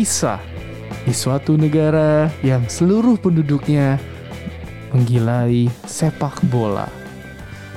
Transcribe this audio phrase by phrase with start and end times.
[0.00, 0.40] Alkisah
[1.04, 4.00] di suatu negara yang seluruh penduduknya
[4.96, 6.88] menggilai sepak bola.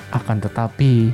[0.07, 1.11] Akan tetapi,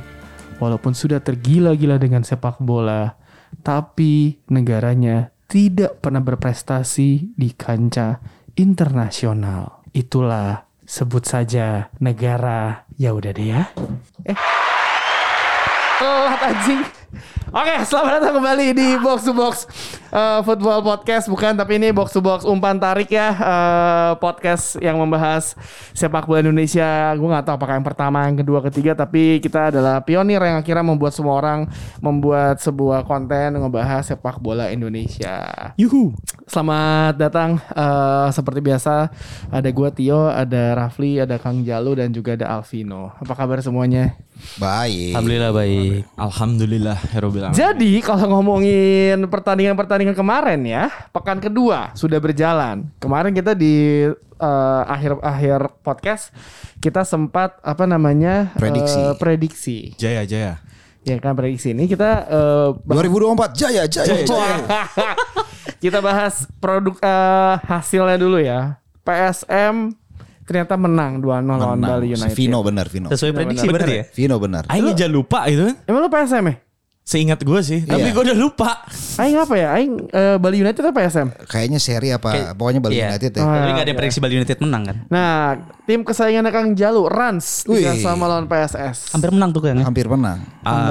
[0.62, 3.18] walaupun sudah tergila-gila dengan sepak bola,
[3.66, 8.22] tapi negaranya tidak pernah berprestasi di kancah
[8.54, 9.82] internasional.
[9.90, 13.66] Itulah sebut saja negara ya udah deh ya.
[14.30, 14.38] Eh.
[15.98, 16.99] Telat anjing.
[17.50, 19.66] Oke, selamat datang kembali di Box to Box
[20.14, 24.94] uh, Football Podcast bukan tapi ini Box to Box umpan tarik ya uh, podcast yang
[24.94, 25.58] membahas
[25.90, 27.10] sepak bola Indonesia.
[27.18, 30.86] Gue nggak tahu apakah yang pertama, yang kedua, ketiga tapi kita adalah pionir yang akhirnya
[30.86, 31.66] membuat semua orang
[31.98, 35.74] membuat sebuah konten ngebahas sepak bola Indonesia.
[35.74, 36.14] Yuhu.
[36.46, 39.10] Selamat datang uh, seperti biasa
[39.50, 43.10] ada gue Tio, ada Rafli, ada Kang Jalu dan juga ada Alvino.
[43.18, 44.14] Apa kabar semuanya?
[44.62, 45.18] Baik.
[45.18, 46.06] Alhamdulillah baik.
[46.14, 52.92] Alhamdulillah Herobil Jadi kalau ngomongin pertandingan-pertandingan kemarin ya, pekan kedua sudah berjalan.
[53.00, 54.04] Kemarin kita di
[54.40, 56.32] eh, akhir-akhir podcast
[56.80, 59.00] kita sempat apa namanya Prediksi.
[59.16, 59.78] prediksi.
[59.96, 60.60] Jaya Jaya.
[61.00, 64.24] Ya kan prediksi ini kita eh, bah- 2024 Jaya Jaya.
[64.24, 64.56] Jaya.
[65.84, 68.76] kita bahas produk eh, hasilnya dulu ya.
[69.00, 69.96] PSM
[70.44, 71.78] ternyata menang 2-0 lawan.
[71.78, 72.34] Bali United.
[72.34, 73.06] Vino benar Vino.
[73.06, 74.04] Sesuai prediksi berarti ya?
[74.10, 74.66] Vino benar.
[74.66, 75.72] Aing aja lupa itu.
[75.86, 76.54] Emang lu PSM ya?
[77.10, 77.82] Seingat gue sih.
[77.82, 78.14] Tapi Iya.
[78.14, 78.86] gue udah lupa.
[79.18, 79.68] Aing apa ya?
[79.74, 81.34] Aing eh, Bali United atau PSM?
[81.42, 83.10] Kayaknya seri apa pokoknya Bali Iya.
[83.10, 83.42] United ya.
[83.42, 83.98] Ah, Tapi gak ada iya.
[83.98, 84.96] prediksi Bali United menang kan.
[85.10, 89.10] Nah, tim kesayangan Kang Jalu Rans tiga sama lawan PSS.
[89.10, 89.82] Hampir menang tuh kayaknya.
[89.82, 90.38] Hampir menang.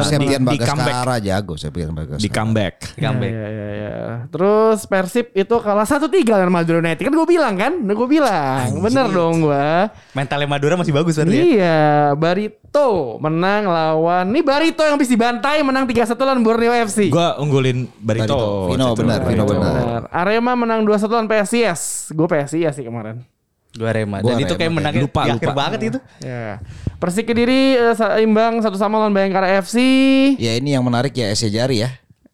[0.01, 2.19] Septian di- di Bagaskara jago Septian Bagaskara.
[2.19, 2.75] Di comeback.
[2.91, 3.31] Di comeback.
[3.31, 3.95] Ya, ya, ya.
[4.27, 6.03] Terus Persib itu kalah 1-3
[6.35, 6.99] lawan Madura United.
[6.99, 7.79] Kan gue bilang kan?
[7.79, 8.65] Udah gue bilang.
[8.81, 9.67] Bener dong gue.
[10.11, 11.43] Mentalnya Madura masih bagus berarti ya.
[11.47, 11.79] Iya,
[12.13, 12.58] Barito
[13.19, 17.09] menang lawan Nih Barito yang habis dibantai menang 3-1 lawan Borneo FC.
[17.09, 18.29] Gue unggulin Barito.
[18.29, 18.39] Barito.
[18.69, 18.99] Vino itu.
[18.99, 19.73] benar, Vino Barito benar.
[19.75, 20.01] benar.
[20.09, 21.81] Arema menang 2-1 lawan PSIS.
[22.11, 23.25] Gue PSIS sih kemarin.
[23.69, 23.93] Dua.
[23.93, 25.53] Gua Dan itu Rema kayak kayak menangnya lupa, akhir lupa.
[25.53, 25.99] banget itu.
[26.19, 26.57] Ya.
[26.97, 29.77] Persik Kediri eh, sa- imbang satu sama lawan Bayangkara FC.
[30.37, 31.89] Ya ini yang menarik ya Ese Jari ya.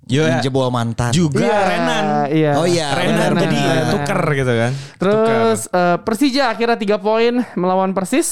[0.05, 0.37] Yo, ya.
[0.37, 1.09] Jebol mantan.
[1.11, 2.05] Juga Iya, Renan.
[2.29, 2.51] Iya.
[2.55, 3.85] Oh iya, Renan benar, jadi benar.
[3.91, 4.71] tuker gitu kan.
[4.95, 8.29] Terus eh, Persija akhirnya 3 poin melawan Persis.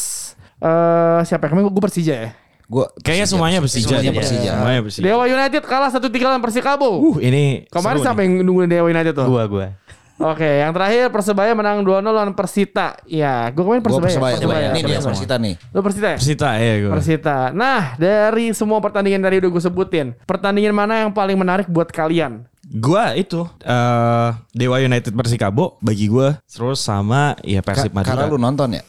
[0.64, 2.30] Eh siapa yang kemarin gue Persija ya?
[2.64, 3.86] Gua Kayaknya semuanya Persija.
[3.92, 4.18] Semuanya Iya.
[4.18, 4.52] Persija.
[4.56, 5.04] Semuanya Persija.
[5.04, 6.90] Dewa United kalah 1-3 lawan Persikabo.
[6.96, 9.28] Uh, ini Kemarin yang nungguin Dewa United tuh?
[9.28, 9.68] Gua gua.
[10.14, 12.96] Oke, yang terakhir Persebaya menang 2-0 lawan Persita.
[13.04, 14.40] Ya, gue kemarin Gua Persebaya.
[14.40, 14.68] Persebaya.
[14.72, 15.12] Ini dia Persebaya.
[15.12, 15.54] Persita nih.
[15.68, 16.18] Lu Persita ya?
[16.18, 16.92] Persita ya gua.
[16.96, 17.38] Persita.
[17.52, 22.48] Nah, dari semua pertandingan tadi udah gue sebutin, pertandingan mana yang paling menarik buat kalian?
[22.64, 28.34] Gua itu eh Dewa United Persikabo bagi gua terus sama ya Persib Ka- Karena Madura.
[28.34, 28.84] lu nonton ya.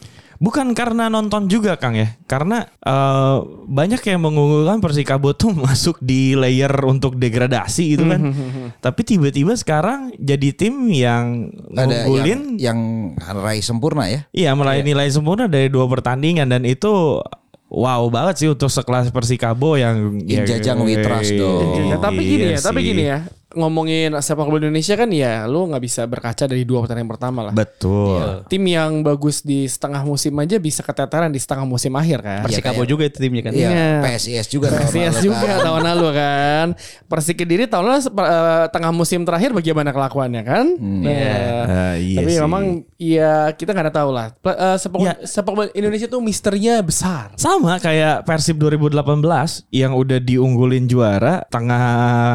[0.45, 2.13] Bukan karena nonton juga Kang ya.
[2.29, 8.21] Karena eh, banyak yang mengunggulkan Persikabo tuh masuk di layer untuk degradasi gitu kan.
[8.85, 14.21] Tapi tiba-tiba sekarang jadi tim yang Ada ngunggulin yang, yang raih sempurna ya.
[14.37, 17.25] Iya meraih nilai sempurna dari dua pertandingan dan itu
[17.73, 21.89] wow banget sih untuk sekelas Persikabo yang Injajang we trust dong.
[21.89, 23.19] Ya, tapi gini ya, Iya tapi gini ya.
[23.55, 27.53] Ngomongin sepak bola Indonesia kan ya lu nggak bisa berkaca dari dua pertandingan pertama lah.
[27.53, 28.43] Betul.
[28.47, 32.43] Tim yang bagus di setengah musim aja bisa keteteran di setengah musim akhir kan.
[32.43, 33.53] Persikabo kayak- juga itu timnya kan.
[33.53, 33.89] Iya, Iya.
[34.03, 35.59] PSIS juga PSIS lalu juga kan.
[35.63, 36.67] tahun lalu kan.
[37.07, 40.67] Persik Kediri tahun lalu eh, tengah musim terakhir bagaimana kelakuannya kan?
[40.75, 42.41] Nah, Ah, iya tapi sih.
[42.41, 42.65] memang
[42.97, 44.27] ya kita nggak ada tahu lah.
[44.35, 45.15] Eh, sepak, Ya.
[45.21, 47.35] sepak bola Indonesia tuh misterinya besar.
[47.35, 49.23] Sama kayak Persib 2018
[49.71, 51.85] yang udah diunggulin juara tengah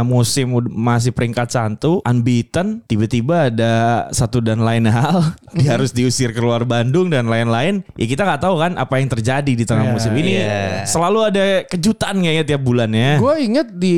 [0.02, 0.72] musim ud-
[1.10, 3.74] masih peringkat satu unbeaten tiba-tiba ada
[4.14, 8.62] satu dan lain hal dia harus diusir keluar Bandung dan lain-lain ya kita nggak tahu
[8.62, 10.86] kan apa yang terjadi di tengah Ya, musim ini iya.
[10.86, 13.98] selalu ada kejutan kayaknya tiap bulannya Gue inget di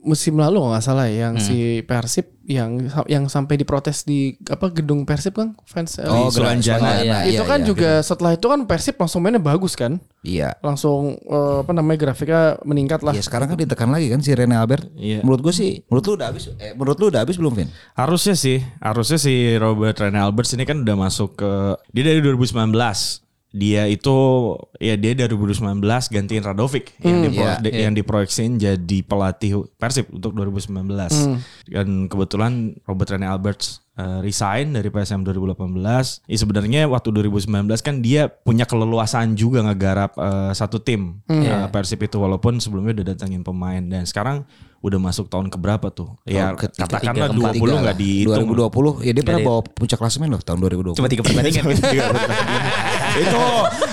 [0.00, 1.42] musim lalu nggak salah ya, yang Hmm.
[1.42, 2.78] si Persib yang
[3.10, 6.30] yang sampai diprotes di apa gedung Persib kan fans eh, Oh.
[6.30, 7.02] Sulanjana.
[7.02, 7.66] Iya, itu Iya, kan iya.
[7.66, 10.54] juga setelah itu kan Persib langsung mainnya bagus kan Iya.
[10.62, 14.54] langsung eh, apa namanya grafiknya meningkat lah Ya sekarang kan ditekan lagi kan si Rene
[14.54, 14.86] Albert.
[14.94, 15.26] Iya.
[15.26, 16.44] Menurut gue sih, menurut lu udah habis.
[16.56, 17.68] Eh, menurut lu udah habis belum, Vin?
[17.92, 21.50] Harusnya sih, harusnya si Robert Rene Alberts ini kan udah masuk ke
[21.90, 23.25] dia dari 2019.
[23.56, 24.12] Dia itu
[24.76, 25.80] ya dia dari 2019
[26.12, 27.56] gantiin Radovic yang di Iya,
[27.88, 30.92] yang diproyeksiin jadi pelatih Persib untuk 2019.
[31.64, 36.28] Dan kebetulan Robert Rene Alberts eh, resign dari PSM 2018.
[36.28, 42.04] Ya sebenarnya waktu 2019 kan dia punya keleluasaan juga ngegarap eh, satu tim eh, Persib
[42.04, 44.44] itu walaupun sebelumnya udah datangin pemain dan sekarang
[44.84, 46.14] udah masuk tahun keberapa tuh?
[46.22, 48.48] Ya Tahun ketiga, katakanlah keempat, 20 tiga nggak dihitung.
[48.54, 50.94] 2020 ya dia pernah bawa puncak klasemen loh tahun 2020.
[51.00, 51.64] Cuma tiga pertandingan.
[53.16, 53.42] itu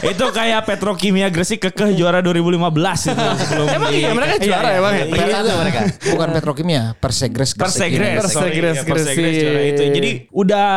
[0.03, 4.93] itu kayak Petrokimia Gresik kekeh juara 2015 itu sebelum Emang iya mereka juara iya, emang
[4.93, 5.03] iya, ya?
[5.03, 5.11] iya.
[5.15, 5.79] Peringkat satu mereka.
[6.13, 7.51] Bukan Petrokimia, Persegres.
[7.55, 7.59] Gresik.
[7.63, 9.71] Persegres, Persegres, iya, Gresik.
[9.73, 9.81] itu.
[9.93, 10.67] Jadi udah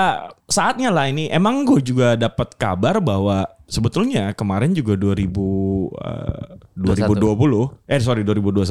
[0.46, 1.26] saatnya lah ini.
[1.32, 8.62] Emang gue juga dapat kabar bahwa sebetulnya kemarin juga 2000 eh, 2020 eh sorry 2021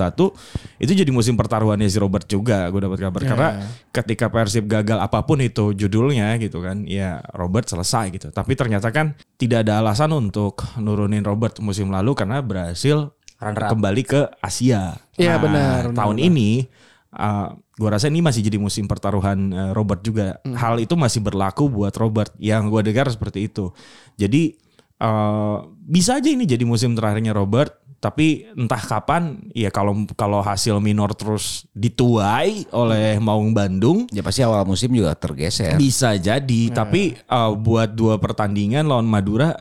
[0.80, 3.50] itu jadi musim pertaruhannya si Robert juga gue dapat kabar karena
[3.92, 8.88] ketika Persib gagal apa pun itu judulnya gitu kan ya Robert selesai gitu tapi ternyata
[8.96, 13.72] kan tidak ada alasan untuk nurunin Robert musim lalu karena berhasil Runner up.
[13.76, 16.28] kembali ke Asia Iya, benar, benar, tahun benar.
[16.32, 16.52] ini
[17.16, 20.38] uh, gua rasa ini masih jadi musim pertaruhan uh, Robert juga.
[20.44, 20.56] Hmm.
[20.56, 22.36] Hal itu masih berlaku buat Robert.
[22.38, 23.72] Yang gua dengar seperti itu.
[24.20, 24.56] Jadi
[25.00, 27.82] uh, bisa aja ini jadi musim terakhirnya Robert.
[27.96, 34.46] Tapi entah kapan, ya kalau kalau hasil minor terus dituai oleh Maung Bandung, Ya pasti
[34.46, 35.74] awal musim juga tergeser.
[35.74, 36.62] bisa jadi.
[36.70, 39.58] Tapi uh, buat dua pertandingan lawan Madura,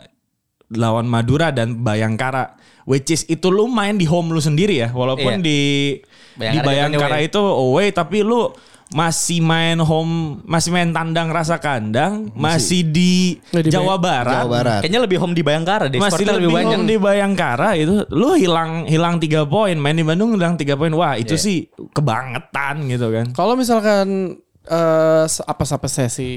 [0.69, 5.39] lawan Madura dan Bayangkara, which is itu lu main di home lu sendiri ya, walaupun
[5.39, 5.41] Iya.
[5.41, 5.61] di
[6.01, 7.29] di Bayangkara Bayangkara away.
[7.29, 8.51] itu away, tapi lu
[8.87, 14.45] masih main home, masih main tandang rasa kandang, masih di, Oh, di Jawa Barat.
[14.45, 14.81] Jawa Barat.
[14.81, 15.99] Kayaknya lebih home di Bayangkara deh.
[15.99, 16.71] Masih Sportnya lebih, lebih banyak.
[16.71, 20.93] home di Bayangkara itu lu hilang hilang tiga poin main di Bandung hilang tiga poin
[20.93, 21.43] wah itu Iya.
[21.43, 21.59] sih
[21.91, 26.29] kebangetan gitu kan Kalau misalkan eh se- apa sampai sesi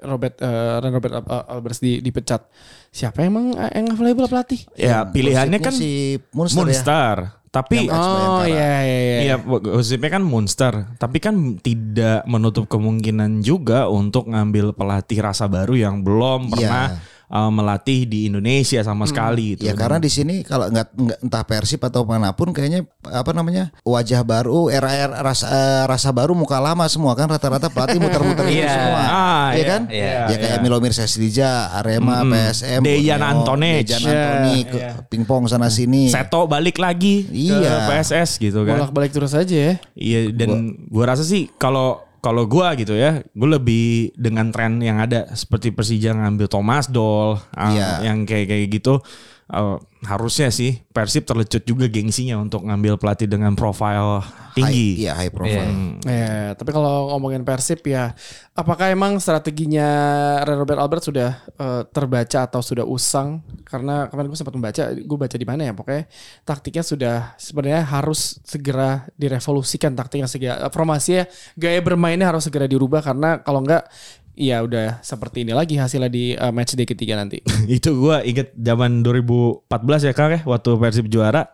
[0.00, 2.42] Robert eh, Ren Robert Al- Al- Alberts di, dipecat,
[2.88, 4.66] siapa emang eh, yang available pelatih?
[4.74, 5.90] ya pilihannya Gosipnya kan si
[6.30, 6.64] Munster, ya.
[6.64, 7.16] Monster.
[7.46, 8.48] Tapi Yang Ex Oh Bayangkara.
[8.52, 9.18] iya iya iya.
[9.22, 10.72] Iya, gosipnya kan Monster.
[10.94, 17.50] Tapi kan tidak menutup kemungkinan juga untuk ngambil pelatih rasa baru yang belum pernah uh,
[17.50, 19.54] melatih di Indonesia sama sekali.
[19.54, 19.66] Gitu.
[19.66, 23.70] Ya karena di sini kalau nggak nggak- entah Persib atau mana pun kayaknya apa namanya
[23.82, 28.46] wajah baru era, era rasa eh, rasa baru muka lama semua kan rata-rata pelatih muter-muter
[28.46, 28.72] itu Iya.
[28.72, 29.02] semua.
[29.02, 29.80] Ah, ya iya, kan?
[29.88, 33.84] iya, ya kayak Milomir Seslija, Arema, PSM, Dejan Antonec.
[33.84, 36.08] Dejan Antoni ke pingpong sana sini.
[36.08, 37.58] Seto balik lagi Iya.
[37.60, 38.78] ke PSS gitu kan.
[38.78, 39.74] Bolak-balik terus aja ya.
[39.92, 40.50] Iya dan
[40.86, 45.70] gua rasa sih kalau kalau gua gitu ya, gue lebih dengan tren yang ada seperti
[45.70, 48.02] Persija ngambil Thomas Doll, uh, Iya.
[48.02, 48.98] yang kayak kayak gitu
[49.50, 54.22] uh, harusnya sih Persib terlecut juga gengsinya untuk ngambil pelatih dengan profil
[54.56, 54.96] tinggi.
[54.96, 55.72] High, iya high profile.
[56.08, 58.16] Ya, tapi kalau ngomongin Persib ya,
[58.56, 59.88] apakah emang strateginya
[60.48, 63.44] Robert Albert sudah eh, terbaca atau sudah usang?
[63.68, 66.04] Karena kemarin gue sempat membaca, gue baca di mana ya, pokoknya
[66.48, 71.28] taktiknya sudah sebenarnya harus segera direvolusikan taktiknya segera, eh, formasinya,
[71.60, 73.84] gaya bermainnya harus segera dirubah karena kalau enggak
[74.36, 77.40] ya udah seperti ini lagi hasilnya di eh, match day ketiga nanti.
[77.80, 79.66] itu gua inget zaman 2014
[80.06, 81.48] ya Kak ya waktu Persib juara.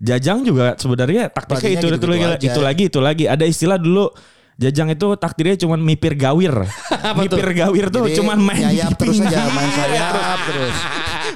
[0.00, 3.24] Jajang juga sebenarnya taktiknya Pelatihnya itu itu gitu-gitu lagi itu lagi itu lagi.
[3.28, 4.08] Ada istilah dulu
[4.60, 6.52] Jajang itu takdirnya cuma mipir gawir.
[7.24, 10.76] mipir gawir tuh Jadi cuman main nyayap di terus aja, main sayap terus.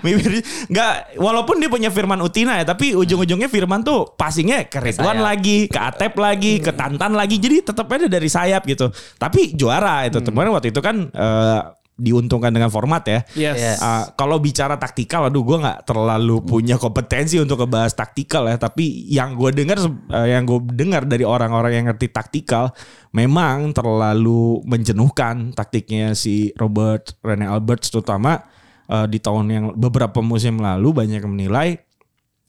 [0.04, 5.16] Mimir nggak walaupun dia punya Firman Utina ya tapi ujung-ujungnya Firman tuh passingnya ke Ridwan
[5.16, 5.24] sayap.
[5.24, 7.40] lagi ke Atep lagi ke Tantan lagi.
[7.40, 8.92] Jadi tetap aja dari sayap gitu.
[9.16, 10.20] Tapi juara itu.
[10.20, 11.60] Kemarin waktu itu kan eh,
[11.94, 13.54] diuntungkan dengan format ya Yes.
[13.54, 13.78] Yes.
[13.78, 18.58] Uh, kalau bicara taktikal, aduh gue nggak terlalu punya kompetensi untuk ngebahas taktikal ya.
[18.58, 19.78] Tapi yang gue dengar,
[20.10, 22.74] uh, yang gue dengar dari orang-orang yang ngerti taktikal,
[23.14, 28.42] memang terlalu menjenuhkan taktiknya si Robert Rene Alberts, terutama
[28.90, 31.78] uh, di tahun yang beberapa musim lalu banyak yang menilai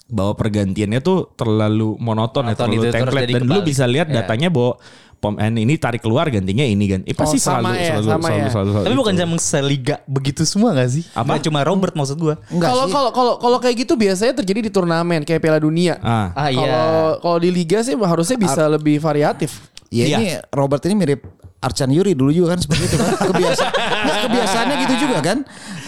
[0.06, 3.66] bahwa pergantiannya tuh terlalu monoton, ya, Monoton, terlalu itu terus template dan lu kebalik.
[3.66, 4.22] bisa lihat Ya.
[4.22, 4.78] datanya bahwa
[5.16, 7.00] pemain ini tarik keluar gantinya ini kan.
[7.04, 8.50] Eh, pasti Oh, sama selalu, ya, selalu, sama selalu, ya.
[8.50, 9.02] selalu, selalu Tapi itu.
[9.02, 11.04] bukan zaman seliga begitu semua gak sih?
[11.12, 11.26] Apa?
[11.28, 12.36] Nggak cuma Robert maksud gua.
[12.48, 15.98] Kalau kalau kalau kalau kayak gitu biasanya terjadi di turnamen kayak Piala Dunia.
[16.00, 16.30] Ah.
[16.32, 16.62] Ah iya.
[16.62, 19.60] Kalau kalau di liga sih harusnya bisa lebih variatif.
[19.88, 20.18] Ya Iya.
[20.18, 21.22] ini Robert ini mirip
[21.58, 23.10] Arcan Yuri dulu juga kan seperti itu kan.
[23.32, 25.38] Kebiasaan nggak, kebiasaannya gitu juga kan.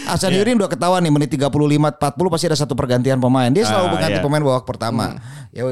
[0.08, 0.38] Arcan Iya.
[0.40, 1.54] Yuri udah ketahuan nih menit 35
[1.94, 1.94] 40
[2.28, 3.46] pasti ada satu pergantian pemain.
[3.48, 4.24] Dia selalu Ah, mengganti iya.
[4.24, 5.04] pemain babak pertama.
[5.52, 5.62] Ya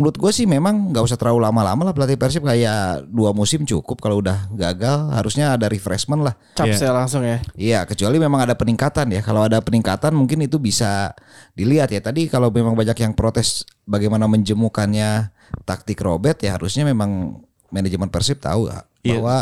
[0.00, 4.00] menurut gue sih memang nggak usah terlalu lama-lama lah pelatih Persib kayak dua musim cukup
[4.00, 6.32] kalau udah gagal harusnya ada refreshment lah.
[6.56, 6.76] Cap Iya.
[6.80, 7.44] saya langsung ya.
[7.52, 9.20] Iya, kecuali memang ada peningkatan ya.
[9.20, 11.12] Kalau ada peningkatan mungkin itu bisa
[11.52, 12.00] dilihat ya.
[12.00, 17.36] Tadi kalau memang banyak yang protes bagaimana menjemukannya taktik Robert ya harusnya memang
[17.68, 19.16] manajemen Persib tahu Iya.
[19.16, 19.36] bahwa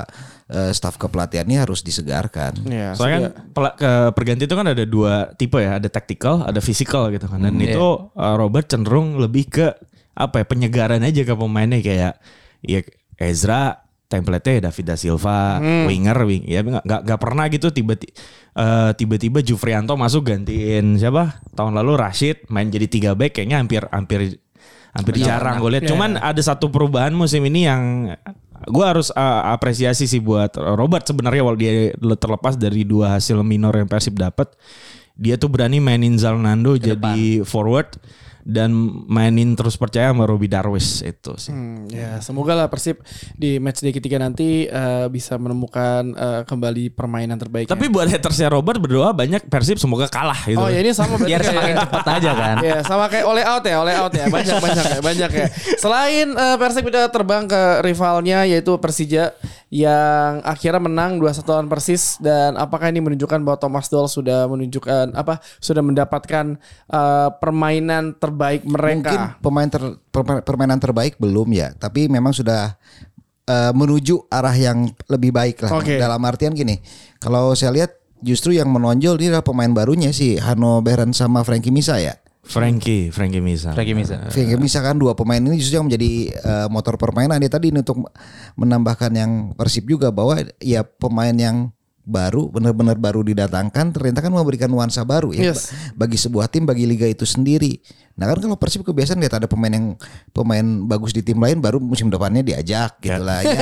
[0.49, 2.57] eh, staf kepelatihannya harus disegarkan.
[2.65, 6.59] Iya, Soalnya kan pela- ke perganti itu kan ada dua tipe ya, ada tactical, ada
[6.59, 7.38] physical gitu kan.
[7.38, 7.79] Dan itu
[8.11, 9.67] uh, Robert cenderung lebih ke
[10.18, 12.18] apa ya penyegaran aja ke pemainnya kayak
[12.66, 12.80] ya
[13.22, 18.16] Ezra template-nya David da Silva, winger, wing, ya nggak nggak pernah gitu tiba-tiba
[18.96, 21.38] tiba-tiba Jufrianto masuk gantiin siapa?
[21.52, 24.40] Tahun lalu Rashid main jadi tiga back kayaknya hampir hampir
[24.96, 25.92] hampir jarang gue lihat.
[25.92, 28.16] Cuman ada satu perubahan musim ini yang
[28.66, 33.76] gue harus uh, apresiasi sih buat Robert sebenarnya walau dia terlepas dari dua hasil minor
[33.76, 34.50] yang Persib dapat,
[35.14, 37.92] dia tuh berani mainin Zalnando jadi forward
[38.47, 38.71] dan
[39.11, 41.52] mainin terus percaya sama Robi Darwis itu sih.
[41.52, 43.02] Hmm, ya semoga lah Persib
[43.35, 47.75] di match day ketiga nanti eh, bisa menemukan eh, kembali permainan terbaiknya.
[47.75, 50.61] Tapi buat hatersnya Robert berdoa banyak Persib semoga kalah gitu.
[50.61, 52.57] Oh ya ini sama Biar semakin cepat aja kan.
[52.68, 54.28] Ya sama kayak oleh out ya, oleh out ya.
[54.28, 55.47] Banyak banyak ya, banyak ya.
[55.80, 59.33] Selain eh, Persib udah terbang ke rivalnya yaitu Persija
[59.68, 65.12] yang akhirnya menang 2-1 lawan Persis dan apakah ini menunjukkan bahwa Thomas Doll sudah menunjukkan
[65.12, 66.56] apa sudah mendapatkan
[66.88, 69.12] eh, permainan terbaik mereka.
[69.12, 72.80] Mungkin pemain ter- perma- permainan terbaik belum ya, tapi memang sudah
[73.44, 75.76] eh, menuju arah yang lebih baik lah.
[75.76, 76.00] Oke.
[76.00, 76.80] Dalam artian gini,
[77.20, 77.92] kalau saya lihat
[78.25, 82.16] justru yang menonjol dia adalah pemain barunya si Hano Behren sama Frankie Misa ya.
[82.49, 83.76] Frankie, Frankie Misa.
[83.76, 84.25] Frankie Misa.
[84.33, 87.85] Frankie Misa kan dua pemain ini justru yang menjadi eh, motor permainan dia tadi ini
[87.85, 88.09] untuk
[88.57, 91.69] menambahkan yang Persib juga bahwa ya pemain yang
[92.09, 95.71] baru benar-benar baru didatangkan ternyata kan memberikan nuansa baru ya Yes.
[95.93, 97.85] bagi sebuah tim bagi liga itu sendiri.
[98.19, 99.95] Nah kan kalau Persib kebiasaan lihat ada pemain yang
[100.35, 103.55] pemain bagus di tim lain baru musim depannya diajak gitu lah ya.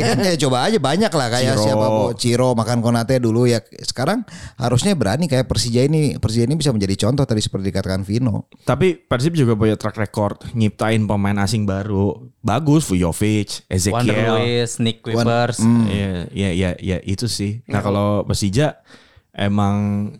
[0.00, 1.64] ya kan ya coba aja banyak lah kayak Ciro.
[1.68, 3.60] siapa Bo, Ciro makan Konate dulu ya.
[3.84, 4.24] Sekarang
[4.56, 8.48] harusnya berani kayak Persija ini Persija ini bisa menjadi contoh tadi seperti dikatakan Vino.
[8.64, 12.32] Tapi Persib juga punya track record nyiptain pemain asing baru.
[12.42, 14.34] Bagus, Vujovic, Wander Ezekiel.
[14.40, 15.62] Lewis, Nick Webers.
[15.62, 17.62] Iya, iya, iya, iya, itu sih.
[17.72, 18.78] Nah kalau Persija
[19.32, 19.76] emang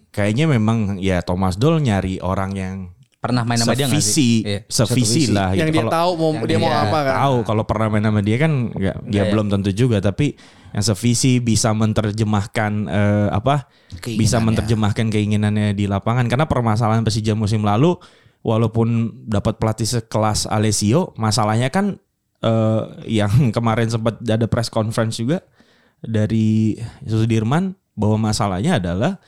[0.08, 2.76] kayaknya memang ya Thomas Doll nyari orang yang
[3.18, 4.42] Pernah main sama dia nggak sih?
[4.42, 4.66] Iya.
[4.66, 5.54] sevisi lah.
[5.54, 5.78] yang gitu.
[5.78, 7.14] dia Kalau- tahu mau yang dia mau dia apa kan.
[7.20, 9.30] tahu kalau pernah main sama dia kan nggak dia Iya.
[9.30, 10.34] belum tentu juga tapi
[10.72, 13.70] yang sevisi bisa menerjemahkan eh, apa
[14.10, 17.94] bisa menerjemahkan keinginannya di lapangan karena permasalahan Persija musim lalu
[18.42, 18.88] walaupun
[19.24, 22.02] dapat pelatih sekelas Alessio masalahnya kan
[22.40, 25.46] eh, yang kemarin sempat ada press conference juga
[26.02, 29.22] dari Sudirman bahwa masalahnya adalah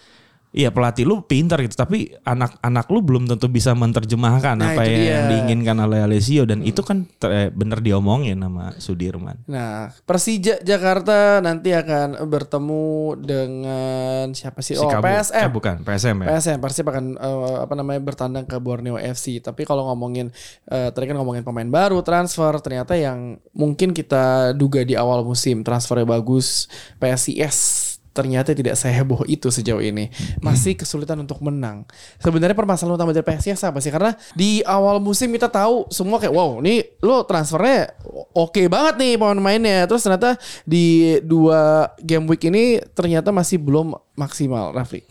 [0.54, 4.94] Iya pelatih lu pintar gitu tapi anak-anak lu belum tentu bisa menerjemahkan Nah, apa yang
[5.02, 5.16] dia.
[5.18, 5.26] Hmm.
[5.26, 9.42] diinginkan oleh Alessio dan itu kan ter- bener diomongin sama Sudirman.
[9.44, 12.86] Nah, Persija Jakarta nanti akan bertemu
[13.18, 14.78] dengan siapa sih?
[14.78, 15.02] Oh, Sikabo.
[15.02, 15.42] PSM.
[15.42, 16.26] Eh, bukan PSM ya.
[16.30, 19.42] PSM Persib akan eh, apa namanya bertandang ke Borneo FC.
[19.42, 20.30] Tapi kalau ngomongin
[20.70, 25.66] eh, tadi kan ngomongin pemain baru, transfer, ternyata yang mungkin kita duga di awal musim
[25.66, 26.70] transfernya bagus,
[27.02, 27.83] PSIS
[28.14, 30.08] ternyata tidak seheboh itu sejauh ini.
[30.38, 31.82] Masih kesulitan untuk menang.
[32.22, 33.90] Sebenarnya permasalahan utama dari PSIS apa sih?
[33.90, 37.92] Karena di awal musim kita tahu semua kayak wow, nih lo transfernya
[38.32, 39.90] oke banget nih pemain-pemainnya.
[39.90, 45.02] Terus ternyata di dua game week ini ternyata masih belum maksimal, Rafli.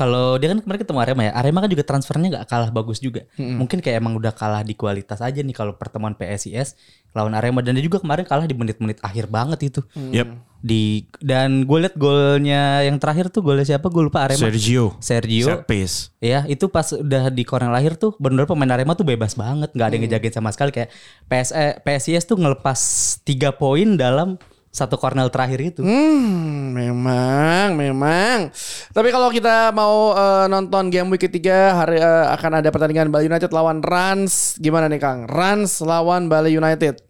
[0.00, 1.32] Kalau dia kan kemarin ketemu Arema ya.
[1.36, 3.28] Arema kan juga transfernya nggak kalah bagus juga.
[3.36, 6.72] Mungkin kayak emang udah kalah di kualitas aja nih kalau pertemuan PSIS
[7.12, 9.84] lawan Arema dan dia juga kemarin kalah di menit-menit akhir banget itu.
[9.92, 10.48] Yep.
[10.64, 13.92] Di dan gue liat golnya yang terakhir tuh golnya siapa?
[13.92, 14.40] Gue lupa Arema.
[14.40, 14.96] Sergio.
[15.04, 15.52] Sergio.
[15.52, 16.16] Set piece.
[16.24, 19.84] Ya itu pas udah di corner lahir tuh bener-bener pemain Arema tuh bebas banget nggak
[19.84, 20.88] ada yang ngejagain sama sekali kayak
[21.28, 21.52] PS,
[21.84, 22.80] PSIS tuh ngelepas
[23.28, 24.40] tiga poin dalam
[24.70, 25.82] satu corner terakhir itu.
[25.82, 28.54] Hmm, memang, memang.
[28.94, 33.26] Tapi kalau kita mau eh, nonton game week ketiga hari eh, akan ada pertandingan Bali
[33.26, 34.54] United lawan Rans.
[34.62, 35.26] Gimana nih Kang?
[35.26, 37.02] Rans lawan Bali United.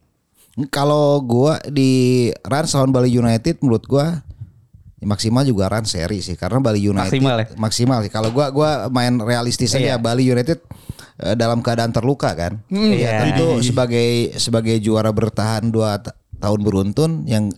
[0.73, 4.25] Kalau gua di Rans lawan Bali United menurut gua
[4.97, 7.47] ya maksimal juga Rans seri sih karena Bali United Maksimal ya?
[7.61, 8.11] maksimal sih.
[8.13, 9.97] Kalau gua gua main realistis aja Iya.
[10.01, 10.65] Bali United
[11.21, 12.57] eh, dalam keadaan terluka kan.
[12.73, 12.97] Iya.
[13.05, 16.01] Ya, tentu sebagai sebagai juara bertahan dua
[16.41, 17.53] tahun beruntun yang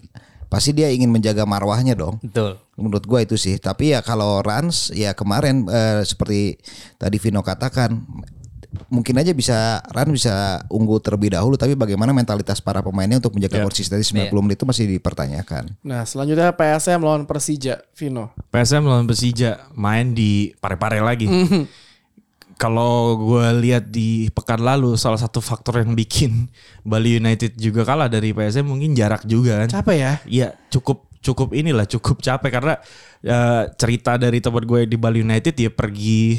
[0.52, 2.20] pasti dia ingin menjaga marwahnya dong.
[2.20, 2.60] Betul.
[2.76, 3.56] Menurut gua itu sih.
[3.56, 6.60] Tapi ya kalau Rans ya kemarin eh, seperti
[7.00, 8.04] tadi Vino katakan
[8.88, 13.64] mungkin aja bisa Rans bisa unggul terlebih dahulu tapi bagaimana mentalitas para pemainnya untuk menjaga
[13.64, 15.72] konsistensi 90 menit itu masih dipertanyakan.
[15.80, 18.32] Nah, selanjutnya PSM lawan Persija, Vino.
[18.52, 21.28] PSM lawan Persija main di pare-pare lagi.
[22.62, 26.46] Kalau gue lihat di pekan lalu salah satu faktor yang bikin
[26.90, 29.82] Bali United juga kalah dari PSM mungkin jarak juga kan.
[29.82, 30.12] Capek ya?
[30.30, 32.74] Iya cukup cukup inilah cukup capek karena
[33.22, 36.38] eh, cerita dari tempat gue di Bali United ya pergi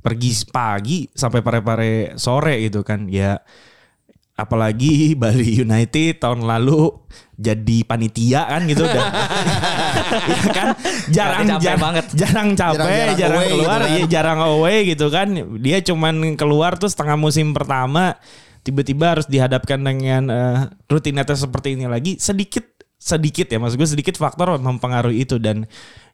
[0.00, 3.36] pergi pagi sampai pare-pare sore gitu kan ya
[4.40, 6.90] apalagi Bali United tahun lalu
[7.36, 9.04] jadi panitia kan gitu udah
[10.30, 10.68] Iya kan?
[11.08, 12.04] Jarang Capek jarang banget.
[12.12, 13.80] jarang capek Jarang-jarang jarang, away gitu keluar.
[13.80, 13.88] kan.
[13.90, 15.28] iya, jarang away gitu kan.
[15.58, 18.14] Dia cuman keluar tuh setengah musim pertama
[18.60, 22.20] tiba-tiba harus dihadapkan dengan eh, rutinitas seperti ini lagi.
[22.20, 22.69] Sedikit
[23.00, 25.64] sedikit ya maksud gue sedikit faktor mempengaruhi itu dan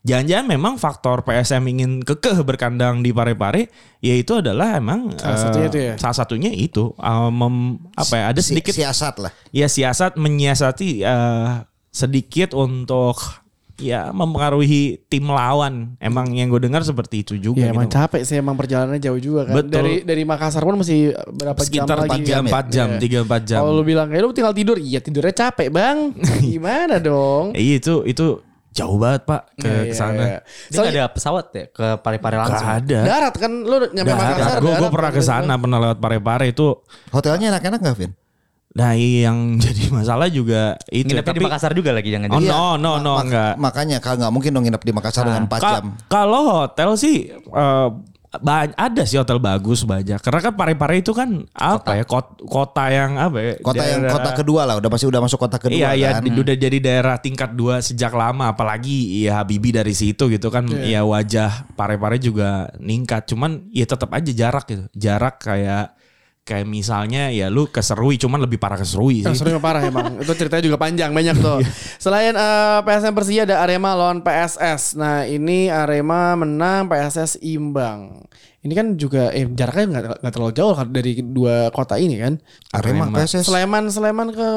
[0.01, 3.67] jangan-jangan memang faktor PSM ingin kekeh berkandang di Pare-Pare
[3.99, 5.95] yaitu adalah emang Salah satunya itu ya?
[5.99, 9.33] salah satunya itu eh, mem- apa ya ada Si- sedikit siasat lah.
[9.51, 11.47] ya siasat menyiasati eh,
[11.91, 13.19] sedikit untuk
[13.77, 15.97] ya mempengaruhi tim lawan.
[16.01, 17.65] Emang yang gue dengar seperti itu juga.
[17.65, 17.97] Ya emang gitu.
[18.01, 19.55] capek sih emang perjalanannya jauh juga kan.
[19.61, 19.73] Betul.
[19.73, 22.23] Dari dari Makassar pun masih berapa Sekitar jam lagi.
[22.25, 22.89] 3 4 jam.
[22.97, 23.59] 3 4 jam.
[23.63, 25.97] Kalau lu bilang kayak lu tinggal tidur, iya tidurnya capek bang.
[26.45, 27.53] Gimana dong?
[27.53, 28.27] Iya itu itu
[28.77, 30.45] jauh banget pak ke ke sana.
[30.69, 32.69] Dia nggak ada pesawat ya ke Pare-Pare langsung.
[32.69, 32.99] Gak ada.
[33.09, 34.59] Darat kan lu nyampe Makassar.
[34.61, 36.69] Gue darat pernah kan, ke sana, pernah lewat Pare-Pare itu.
[37.09, 38.13] Hotelnya enak-enak gak Vin?
[38.77, 41.09] Nah yang jadi masalah juga itu.
[41.09, 43.53] Nginepnya di Makassar juga lagi jangan Oh no no no Mak- enggak.
[43.57, 45.85] Makanya kalau nggak mungkin dong nginep di Makassar dengan 4 Ka- jam.
[46.07, 47.89] Kalau hotel sih eh,
[48.37, 50.21] ba- ada sih hotel bagus banyak.
[50.21, 53.53] Karena kan Pare-Pare itu kan apa ya kota, kota yang apa ya?
[53.59, 56.23] Kota yang daerah- kota kedua lah, udah pasti udah masuk kota kedua Iya iya kan.
[56.23, 60.69] di- udah jadi daerah tingkat dua sejak lama apalagi ya Habibi dari situ gitu kan
[60.69, 65.97] ya wajah Pare-Pare juga ningkat cuman ya tetap aja jarak gitu jarak kayak
[66.47, 69.39] kayak misalnya ya lu ke Serui cuman lebih parah ke Serui Yang sih.
[69.43, 70.15] serunya parah emang.
[70.23, 71.59] Itu ceritanya juga panjang banyak tuh.
[71.99, 74.95] Selain eh, PSM Persija ada Arema lawan PSS.
[74.95, 78.23] Nah ini Arema menang, PSS imbang.
[78.67, 82.35] Ini kan juga eh jaraknya nggak nggak terlalu jauh kan dari dua kota ini kan.
[82.75, 83.07] Arema.
[83.15, 83.47] PSS.
[83.47, 84.49] Sleman Sleman ke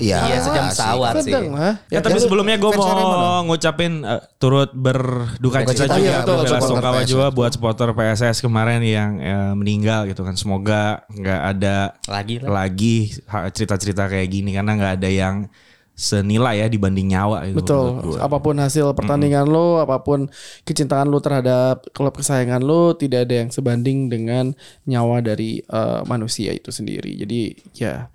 [0.00, 1.28] Iya, Iya, sejam pesawat sih.
[1.28, 1.74] Sedang, hah?
[1.86, 6.18] Ya, tapi lu sebelumnya gue mau ngucapin eh, turut berduka Duka cita cita, juga iya,
[6.24, 7.10] betul, bela sungkawa PSS.
[7.10, 10.32] juga buat supporter PSS kemarin yang eh, meninggal gitu kan.
[10.34, 11.76] Semoga nggak ada
[12.08, 12.48] Lagi lah.
[12.64, 13.12] lagi
[13.52, 15.36] cerita-cerita kayak gini karena nggak ada yang
[16.00, 17.60] senilai ya dibanding nyawa gitu.
[17.60, 18.16] Betul.
[18.16, 20.32] Apa pun hasil pertandingan lo, apa pun
[20.64, 24.56] kecintaan lo terhadap klub kesayangan lo, tidak ada yang sebanding dengan
[24.88, 27.20] nyawa dari eh, manusia itu sendiri.
[27.20, 28.08] Jadi ya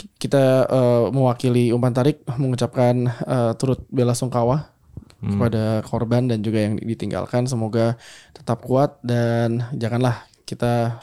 [0.00, 4.72] ki- kita eh, mewakili umpan tarik mengucapkan eh, turut bela sungkawa
[5.18, 7.44] kepada korban dan juga yang ditinggalkan.
[7.44, 8.00] Semoga
[8.32, 11.02] tetap kuat dan janganlah kita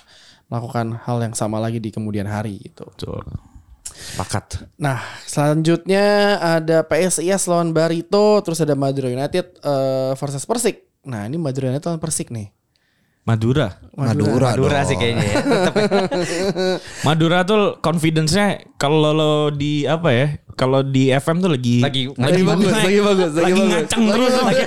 [0.50, 2.88] melakukan hal yang sama lagi di kemudian hari gitu.
[2.98, 3.28] Betul.
[3.86, 4.66] Sepakat.
[4.76, 6.06] Nah, selanjutnya
[6.40, 10.82] ada PSIS lawan Barito, terus ada Madura United eh, versus Persik.
[11.04, 12.50] Nah, ini Madura United lawan Persik nih.
[13.26, 13.82] Madura.
[13.98, 14.86] Madura, Madura dong.
[14.86, 15.36] sih kayaknya ya.
[15.66, 15.76] Tetep
[17.02, 20.28] Madura tuh confidence-nya kalau lo di apa ya?
[20.54, 23.72] Kalau di FM tuh lagi Lagi- lagi bagus, lagi bagus, lagi lagi bagus.
[23.74, 24.64] ngacang terus, lagi,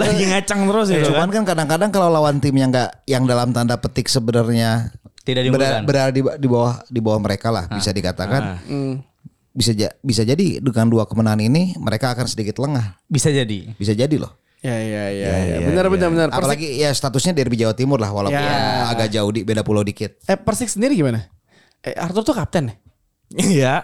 [0.00, 1.04] lagi ngacang terus Ya, ya.
[1.10, 4.94] cuman kan kadang-kadang kalau lawan tim yang nggak yang dalam tanda petik sebenarnya
[5.24, 5.82] Tidak berada, diunggulkan.
[5.84, 8.94] berada di, di bawah di bawah mereka lah bisa dikatakan Hmm.
[9.50, 13.72] bisa ja- bisa jadi dengan dua kemenangan ini mereka akan sedikit lengah bisa jadi.
[13.72, 15.58] bisa jadi loh Ya, ya, ya, ya.
[15.62, 16.28] Benar, benar, benar.
[16.28, 18.88] Persik, apalagi ya statusnya derby Jawa Timur lah walaupun Ya.
[18.88, 21.28] agak jauh di beda pulau dikit eh Persik sendiri gimana?
[21.80, 22.74] Eh, Arthur tuh kapten ya?
[23.52, 23.74] Iya.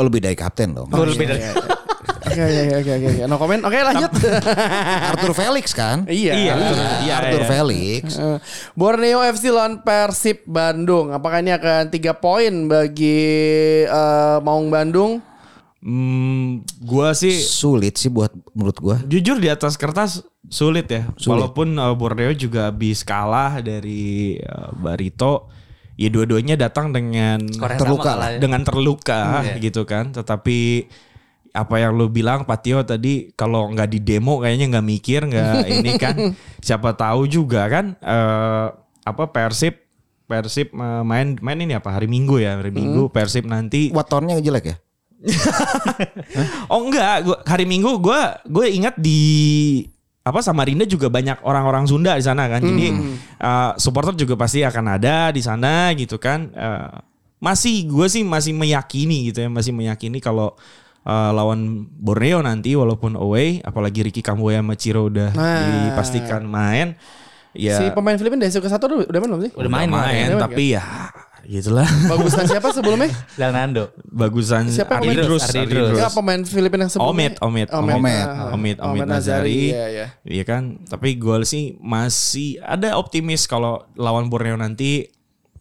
[0.00, 1.38] Lebih dari kapten dong Oh, lebih dari
[2.24, 3.22] Oke, oke, oke, oke, oke.
[3.24, 3.62] No comment.
[3.62, 4.12] Oke, lanjut.
[5.06, 6.32] Arthur Felix kan iya.
[6.32, 6.76] Iya, Arthur.
[7.00, 7.48] Iya, Arthur iya.
[7.48, 8.38] Felix Eh,
[8.72, 11.10] Borneo FC lawan Persib Bandung.
[11.10, 13.20] Apakah ini akan tiga poin bagi
[13.84, 15.20] eh, Maung Bandung?
[15.78, 21.12] Hmm, gua sih sulit sih buat menurut gua jujur di atas kertas sulit ya.
[21.20, 25.52] Walaupun uh, Borneo juga habis kalah dari uh, Barito,
[25.94, 27.36] ya dua-duanya datang dengan
[27.76, 28.38] Terluka kalah ya.
[28.40, 29.60] dengan terluka Iya.
[29.60, 30.08] gitu kan.
[30.08, 30.88] Tetapi
[31.54, 35.92] apa yang lu bilang Patio tadi kalau nggak di demo kayaknya nggak mikir nggak ini
[35.94, 36.14] kan.
[36.58, 38.66] Siapa tahu juga kan eh,
[39.06, 39.78] apa Persib
[40.26, 43.94] Persib eh, main main ini apa hari Minggu ya hari Minggu Persib nanti.
[43.94, 44.76] Watonnya jelek ya?
[46.72, 49.22] Oh enggak, gua, hari Minggu gue gue ingat di
[50.24, 52.64] apa Samarinda juga banyak orang-orang Sunda di sana kan.
[52.64, 52.88] Jadi
[53.44, 56.48] uh, supporter juga pasti akan ada di sana gitu kan.
[56.52, 56.96] Uh,
[57.44, 60.56] masih gue sih masih meyakini gitu ya, masih meyakini kalau
[61.04, 65.88] uh, lawan Borneo nanti walaupun away, apalagi Ricky Kamboya sama Ciro udah Nah.
[65.92, 66.96] dipastikan main.
[67.54, 69.52] Ya Si pemain Filipina Desio ke satu udah udah main belum sih?
[69.54, 70.82] Udah main, main, main, tapi ya
[71.44, 71.84] gitulah.
[72.08, 73.12] Bagusan siapa sebelumnya?
[73.38, 73.92] Leonardo.
[74.00, 75.22] Bagusan Siapa Ardi pemain?
[75.22, 75.86] Drus, Ardi Ardi Drus.
[75.92, 75.98] Drus.
[76.00, 77.12] Enggak pemain Filipina yang sebelumnya.
[77.14, 78.26] Omid, Omid, Omid, Omid.
[78.56, 79.70] Omid, Omid Nazari.
[79.70, 80.06] Iya, iya.
[80.24, 85.13] Iya kan, tapi gue sih masih ada optimis kalau lawan Borneo nanti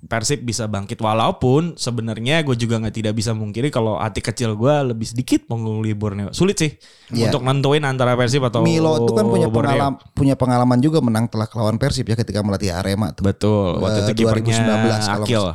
[0.03, 4.73] Persib bisa bangkit walaupun sebenarnya gue juga nggak tidak bisa mungkiri kalau hati kecil gue
[4.85, 6.71] lebih sedikit mengungguli Borneo sulit sih
[7.09, 7.27] Iya.
[7.27, 9.71] untuk nentuin antara Persib atau Milo itu kan punya Borneo.
[9.71, 13.23] pengalaman punya pengalaman juga menang telak lawan Persib ya ketika melatih Arema tuh.
[13.23, 14.67] betul waktu Eh, itu kipernya 2019
[15.03, 15.45] kalau Akil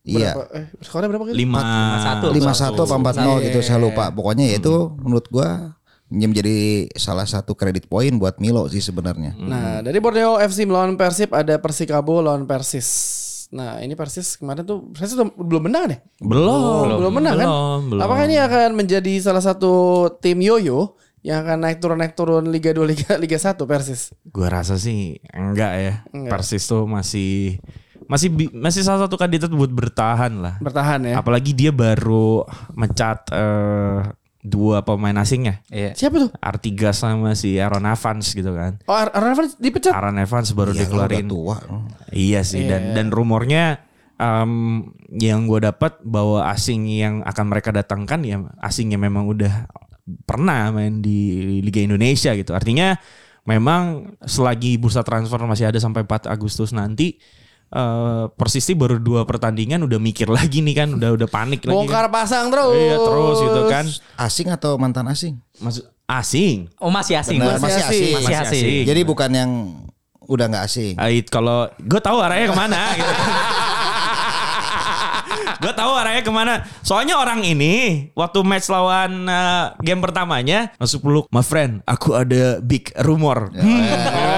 [0.00, 0.32] Iya.
[0.32, 0.44] Berapa?
[0.54, 1.36] Eh, skornya berapa gitu?
[1.36, 1.60] lima
[2.00, 2.26] satu.
[2.30, 4.08] lima satu apa empat nol gitu saya lupa.
[4.08, 4.96] Pokoknya ya itu Hmm.
[4.98, 5.76] menurut gua
[6.08, 6.56] menjadi
[6.96, 9.36] salah satu kredit poin buat Milo sih sebenarnya.
[9.36, 12.88] Nah, dari Borneo FC melawan Persib ada Persikabo lawan Persis.
[13.48, 15.98] Nah, ini Persis kemarin tuh Persis udah- belum menang deh.
[16.20, 17.46] belum belum menang kan?
[17.48, 18.00] belum, belum.
[18.00, 19.72] Apakah ini akan menjadi salah satu
[20.18, 24.12] tim yoyo yang akan naik turun naik turun Liga 2 Liga Liga 1 Persis?
[24.28, 25.94] Gua rasa sih enggak ya.
[26.10, 26.30] Enggak.
[26.36, 27.56] Persis tuh masih
[28.04, 30.60] masih masih salah satu kandidat buat bertahan lah.
[30.60, 31.14] Bertahan ya.
[31.16, 34.00] Apalagi dia baru mencat eh,
[34.38, 35.60] dua pemain asingnya.
[35.68, 35.92] Iya.
[35.98, 36.30] Siapa tuh?
[36.38, 38.78] Artigas sama si Aaron Evans gitu kan.
[38.86, 39.90] Oh, Ar- Aaron Evans dipecat.
[39.92, 41.26] Aaron Evans baru Iya, dikeluarin.
[41.26, 41.56] tua.
[42.10, 43.82] Iya sih dan dan rumornya
[44.14, 44.82] em,
[45.14, 49.66] yang gue dapat bahwa asing yang akan mereka datangkan ya asingnya memang udah
[50.24, 51.18] pernah main di
[51.60, 52.54] Liga Indonesia gitu.
[52.54, 52.96] Artinya
[53.44, 57.18] memang selagi bursa transfer masih ada sampai 4 Agustus nanti
[57.68, 61.68] eh Persisti baru dua pertandingan udah mikir lagi nih kan udah udah panik lagi.
[61.68, 61.74] kan.
[61.76, 62.72] Bongkar pasang terus.
[62.74, 63.84] Iya terus gitu kan.
[64.16, 65.36] Asing atau mantan asing?
[65.60, 66.72] Maksud asing.
[66.80, 67.36] Oh masih asing.
[67.36, 68.02] Benar, Masih masih asing.
[68.02, 68.24] asing.
[68.24, 68.84] Masih asing.
[68.88, 69.50] Jadi bukan yang
[70.24, 70.94] udah nggak asing.
[70.96, 73.12] Ait kalau gue tahu arahnya ke mana gitu.
[75.58, 76.54] gue tahu arahnya ke mana.
[76.80, 82.60] Soalnya orang ini waktu match lawan eh, game pertamanya masuk peluk, my friend, aku ada
[82.60, 83.50] big rumor.
[83.52, 83.82] Hmm.
[83.82, 84.37] Yang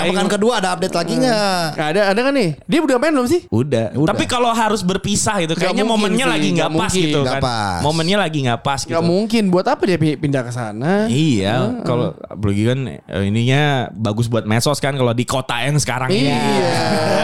[0.00, 1.64] Yang pekan kedua ada update lagi nggak?
[1.72, 2.50] Nggak ada ada kan nih?
[2.64, 3.40] Dia udah main belum sih?
[3.46, 3.86] Udah.
[3.92, 4.08] Udah.
[4.10, 7.02] Tapi kalau harus berpisah gitu, Nggak kayaknya momennya sih, lagi nggak pas mungkin.
[7.02, 7.40] gitu kan.
[7.40, 7.80] pas.
[7.80, 8.92] Momennya lagi nggak pas gitu.
[8.92, 9.42] Gak mungkin.
[9.48, 11.04] Buat apa dia pi- pindah ke sana?
[11.06, 16.08] Iya, kalau apalagi kan eh, ininya bagus buat medsos kan kalau di kota yang sekarang
[16.08, 16.30] ini.
[16.30, 16.72] Iya.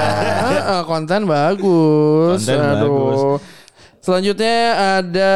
[0.46, 2.38] Heeh, konten bagus.
[2.38, 3.20] Konten bagus.
[3.98, 4.56] Selanjutnya
[5.00, 5.32] ada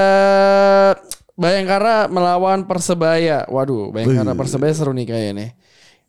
[1.35, 3.48] Bayangkara melawan Persebaya.
[3.48, 5.48] Waduh, Bayangkara Persebaya seru nih kayaknya nih.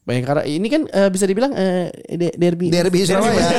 [0.01, 2.67] Bayangkara ini kan eh, bisa dibilang eh, de- derby.
[2.67, 3.37] Derby Surabaya.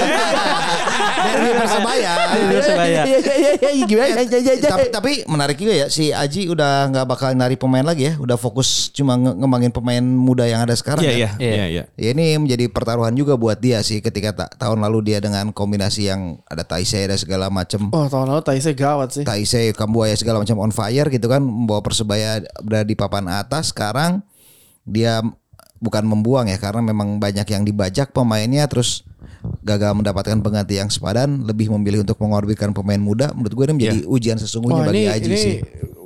[1.23, 2.13] Derby Persebaya.
[2.29, 3.03] Derby Persebaya.
[3.05, 4.11] Iya iya iya iya gimana?
[4.19, 4.69] Iya, iya, iya.
[4.69, 8.35] tapi tapi menarik juga ya si Aji udah nggak bakal nari pemain lagi ya udah
[8.35, 11.31] fokus cuma nge- ngembangin pemain muda yang ada sekarang Iya, ya.
[11.39, 11.83] iya, iya, iya.
[11.95, 16.11] Ya, ini menjadi pertaruhan juga buat dia sih ketika ta- tahun lalu dia dengan kombinasi
[16.11, 19.23] yang ada Taisei dan segala macam Oh tahun lalu Taisei gawat sih.
[19.23, 24.27] Taisei Kambuaya segala macam on fire gitu kan membawa persebaya berada di papan atas sekarang
[24.83, 25.23] dia
[25.83, 29.03] bukan membuang ya karena memang banyak yang dibajak pemainnya terus
[29.67, 34.01] gagal mendapatkan pengganti yang sepadan lebih memilih untuk mengorbitkan pemain muda menurut gue ini menjadi
[34.07, 35.57] ujian sesungguhnya Wah bagi ini, Aji ini sih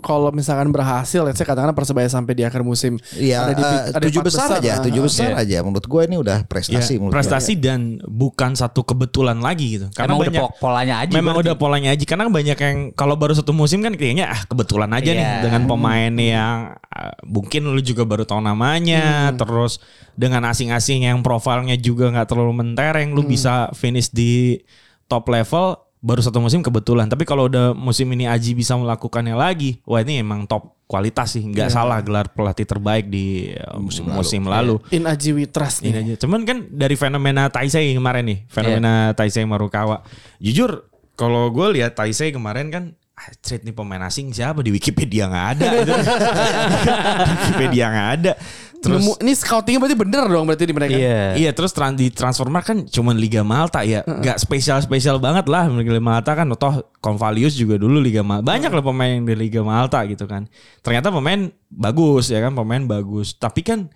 [0.07, 3.81] kalau misalkan berhasil, let's say katakanlah Persebaya sampai di akhir musim Iya, ada di eh,
[3.91, 5.05] ada tujuh empat besar, aja, tujuh ah.
[5.05, 5.57] besar aja.
[5.61, 6.95] Menurut gue ini udah Ya, prestasi.
[6.95, 7.17] menurut gua.
[7.19, 9.91] prestasi dan bukan satu kebetulan lagi gitu.
[9.91, 11.11] Karena Emang udah banyak po- polanya aja.
[11.11, 11.45] memang berarti.
[11.45, 15.11] udah polanya aja karena banyak yang kalau baru satu musim kan kayaknya ah kebetulan aja
[15.11, 15.43] nih Iya.
[15.43, 19.83] dengan pemain yang ah, mungkin lu juga baru tahu namanya terus
[20.15, 24.63] dengan asing-asing yang profilnya juga nggak terlalu mentereng lu bisa finish di
[25.05, 29.83] top level baru satu musim kebetulan tapi kalau udah musim ini Aji bisa melakukannya lagi
[29.83, 34.79] wah ini emang top kualitas sih nggak salah gelar pelatih terbaik di uh, musim, lalu,
[34.95, 36.15] In Aji We Trust ini nih.
[36.15, 36.15] aja.
[36.23, 40.07] Cuman kan dari fenomena Taisei kemarin nih, fenomena Taisei Marukawa.
[40.39, 40.87] Jujur
[41.19, 42.85] kalau gue lihat Taisei kemarin kan
[43.19, 45.67] ah, Street nih pemain asing siapa di Wikipedia nggak ada.
[45.75, 48.33] Di Wikipedia nggak ada.
[48.81, 50.97] Terus Nemu- ini scoutingnya berarti bener dong berarti di mereka.
[50.97, 51.23] Iya.
[51.37, 54.05] Iya terus tran di Transfermarkt kan cuman Liga Malta ya.
[54.05, 56.47] Nggak spesial spesial banget lah Liga Malta kan.
[56.57, 60.47] Toh Convalius juga dulu Liga Malta banyak lah pemain yang di Liga Malta gitu kan.
[60.85, 62.53] Ternyata pemain bagus ya kan?
[62.53, 63.37] Pemain bagus.
[63.37, 63.89] Tapi kan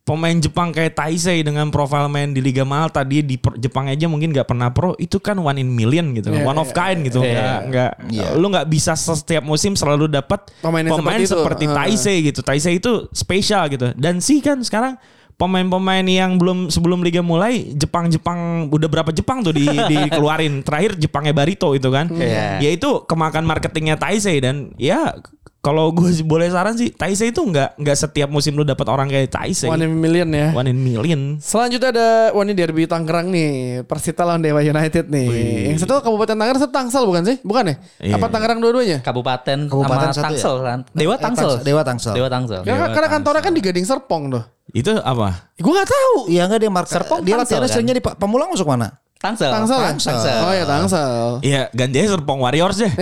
[0.00, 4.34] pemain Jepang kayak Taisei dengan profil main di Liga Malta dia di Jepang aja mungkin
[4.34, 7.22] nggak pernah pro itu kan one in million gitu kan Iya, one of kind gitu.
[7.22, 8.34] nggak nggak Iya.
[8.34, 11.64] lu nggak bisa setiap musim selalu dapat Pemain pemain seperti seperti.
[11.70, 12.40] Taisei gitu.
[12.42, 13.94] Taisei itu spesial gitu.
[13.94, 14.98] Dan sih kan sekarang
[15.36, 20.60] pemain-pemain yang belum sebelum liga mulai Jepang-Jepang udah berapa Jepang tuh di dikeluarin.
[20.60, 22.10] Terakhir Jepangnya Barito itu kan.
[22.10, 22.60] Iya.
[22.60, 25.16] ya itu kemakan marketingnya Taisei dan ya
[25.60, 29.06] kalau gue sih boleh saran sih Taisei itu nggak nggak setiap musim lu dapat orang
[29.06, 30.50] kayak Taisei One in a million ya.
[30.50, 33.50] one in million Selanjutnya ada wah ini derby Tangerang nih,
[33.84, 35.28] Persita lawan Dewa United nih.
[35.68, 37.36] Yang satu Kabupaten Tangerang, satu Tangsel bukan sih?
[37.40, 37.74] Bukan ya?
[38.00, 38.14] Iya.
[38.16, 38.98] Apa Tangerang dua-duanya?
[39.00, 40.64] Kabupaten, Kabupaten sama satu Tangsel ya?
[40.64, 40.78] kan.
[40.90, 41.44] Dewa Eh, Tangsel.
[41.50, 42.14] Tangsel, Dewa Tangsel.
[42.14, 42.60] Dewa Tangsel.
[42.64, 44.44] Karena, karena kantornya kan di Gading Serpong tuh.
[44.70, 46.30] itu apa Gue gak tahu.
[46.30, 46.92] Iya enggak dia marka.
[46.96, 47.70] Serpong dia Tangsel latihan kan?
[47.70, 48.88] seringnya di Pamulang masuk mana?
[49.20, 49.52] Tangsel.
[49.52, 49.92] Tangsel, ya?
[49.92, 50.38] Tangsel.
[50.40, 51.12] Oh ya Tangsel.
[51.44, 52.88] Iya gantinya Serpong Warriors deh.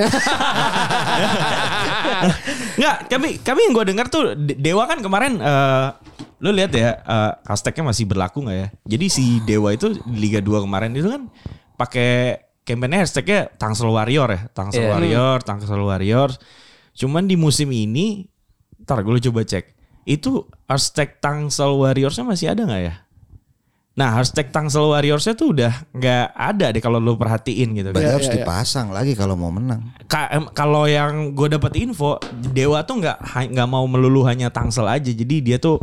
[2.77, 5.89] Nggak, kami kami yang gue dengar tuh De- Dewa kan kemarin eh
[6.39, 8.69] lu lihat ya eh, hashtagnya masih berlaku nggak ya?
[8.87, 11.27] Jadi si Dewa itu di Liga 2 kemarin itu kan
[11.75, 14.91] pakai campaignnya hashtagnya Tangsel Warrior ya, Tangsel Iya.
[14.93, 16.37] Warrior, Tangsel Warriors.
[16.93, 18.27] Cuman di musim ini,
[18.79, 22.95] ntar gue coba cek itu hashtag Tangsel Warriorsnya masih ada nggak ya?
[23.99, 27.91] Nah hashtag Tangsel Warriorsnya tuh udah nggak ada deh kalau lu perhatiin gitu.
[27.91, 28.35] Berarti Iya, harus iya.
[28.39, 29.91] dipasang lagi kalau mau menang.
[30.07, 33.19] Ka- kalau yang gue dapat info Dewa tuh nggak
[33.51, 35.83] nggak mau melulu hanya Tangsel aja jadi dia tuh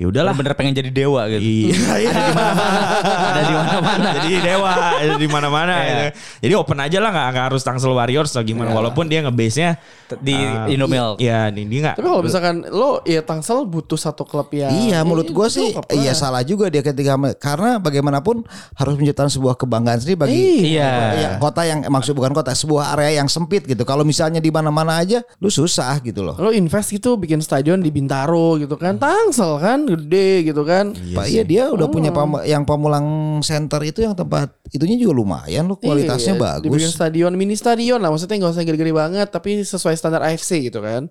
[0.00, 1.44] ya udahlah Bener pengen jadi dewa gitu.
[1.68, 2.80] Iya, Ada di mana-mana.
[3.30, 4.08] Ada di mana-mana.
[4.16, 5.84] Jadi dewa ada di mana-mana Iya.
[5.84, 6.04] gitu.
[6.40, 9.76] Jadi open aja lah nggak harus Tangsel Warriors atau gimana walaupun dia nge-base-nya
[10.16, 10.34] Di
[10.68, 11.20] Indomilk.
[11.20, 11.94] Iya, dia nggak.
[11.94, 16.10] Tapi kalau misalkan lo ya Tangsel butuh satu klub yang Iya, menurut gue sih iya
[16.10, 16.16] lah.
[16.16, 18.42] salah juga dia ketika karena bagaimanapun
[18.74, 20.40] harus menciptakan sebuah kebanggaan sendiri bagi
[20.74, 20.90] Iya.
[21.12, 23.84] ya, kota yang maksud bukan kota sebuah area yang sempit gitu.
[23.84, 26.40] Kalau misalnya di mana-mana aja lu susah gitu loh.
[26.40, 28.96] Lo invest gitu bikin stadion di Bintaro gitu kan.
[28.96, 30.92] Tangsel kan gede gitu kan.
[30.92, 33.06] Pak iya dia udah punya pam- yang Pamulang
[33.40, 36.94] Center itu yang tempat itunya juga lumayan loh kualitasnya Iya, Dibikin bagus.
[36.94, 41.10] stadion mini stadion lah maksudnya nggak usah gede-gede banget tapi sesuai standar AFC gitu kan.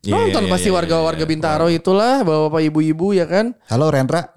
[0.00, 3.58] Iya, Nonton iya, pasti iya, warga-warga Bintaro itulah bapak-bapak ibu-ibu ya kan.
[3.66, 4.30] Halo Rendra.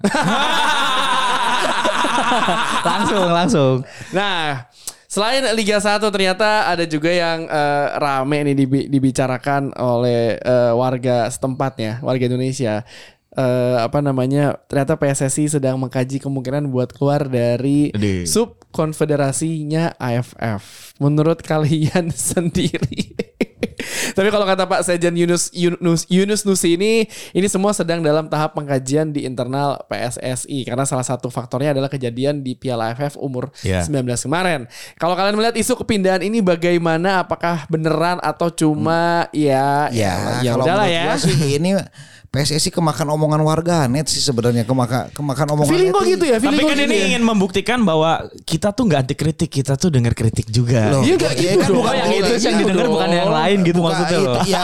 [2.82, 3.74] langsung, langsung.
[4.10, 4.66] Nah,
[5.06, 11.26] selain Liga 1 ternyata ada juga yang eh, rame nih dibi- dibicarakan oleh eh, warga
[11.26, 12.82] setempat ya, warga Indonesia.
[13.30, 14.58] Eh, apa namanya?
[14.66, 17.94] Ternyata PSSI sedang mengkaji kemungkinan buat keluar dari
[18.26, 20.98] sub konfederasinya AFF.
[20.98, 23.14] Menurut kalian sendiri.
[24.16, 28.52] Tapi kalau kata Pak Sejan Yunus Yunus Yunus Nusi ini ini semua sedang dalam tahap
[28.52, 33.80] pengkajian di internal PSSI karena salah satu faktornya adalah kejadian di Piala AFF umur Ya.
[33.86, 34.66] 19 kemarin.
[34.98, 37.24] Kalau kalian melihat isu kepindahan ini bagaimana?
[37.24, 41.16] Apakah beneran atau cuma ya Ya, ya kalau udahlah ya.
[41.16, 41.76] sih ini
[42.30, 46.36] PSSI kemakan omongan warga net sih sebenarnya kemakan kemakan omongan Feeling net kok gitu ya,
[46.38, 47.06] feeling Tapi kok kan gitu ini ya.
[47.10, 48.10] ingin membuktikan bahwa
[48.46, 50.94] kita tuh nggak anti kritik, kita tuh dengar kritik juga.
[50.94, 51.78] Loh, Iya, nggak iya gitu kan dong.
[51.82, 52.94] bukan yang itu yang didengar dong.
[52.94, 54.42] bukan yang lain gitu maksudnya itu, loh.
[54.46, 54.62] Ya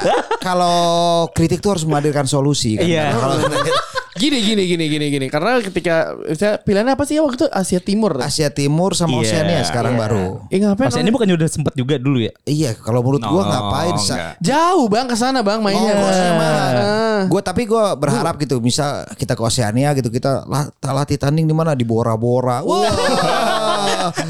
[0.46, 0.78] kalau
[1.34, 2.86] kritik tuh harus menghadirkan solusi kan.
[2.86, 3.10] Iya.
[3.10, 3.34] Kalau
[4.18, 5.94] Gini gini gini gini gini karena ketika
[6.34, 8.18] saya pilihannya apa sih ya waktu itu Asia Timur.
[8.18, 10.00] Asia Timur sama Iya, Oceania sekarang Iya.
[10.00, 10.26] baru.
[10.48, 10.90] Eh ngapain?
[10.92, 12.32] Ini bukannya udah sempet juga dulu ya?
[12.42, 14.34] Iya, kalau menurut gua No, ngapain sa- enggak.
[14.40, 15.92] Jauh bang ke sana bang Oh, mainnya.
[15.92, 16.50] ke Oceania.
[16.74, 17.20] Ah.
[17.24, 21.52] Gue tapi gue berharap gitu, misal kita ke Oceania gitu, kita lah, latih tanding di
[21.52, 22.62] mana di Bora-Bora.
[22.62, 22.86] Wah,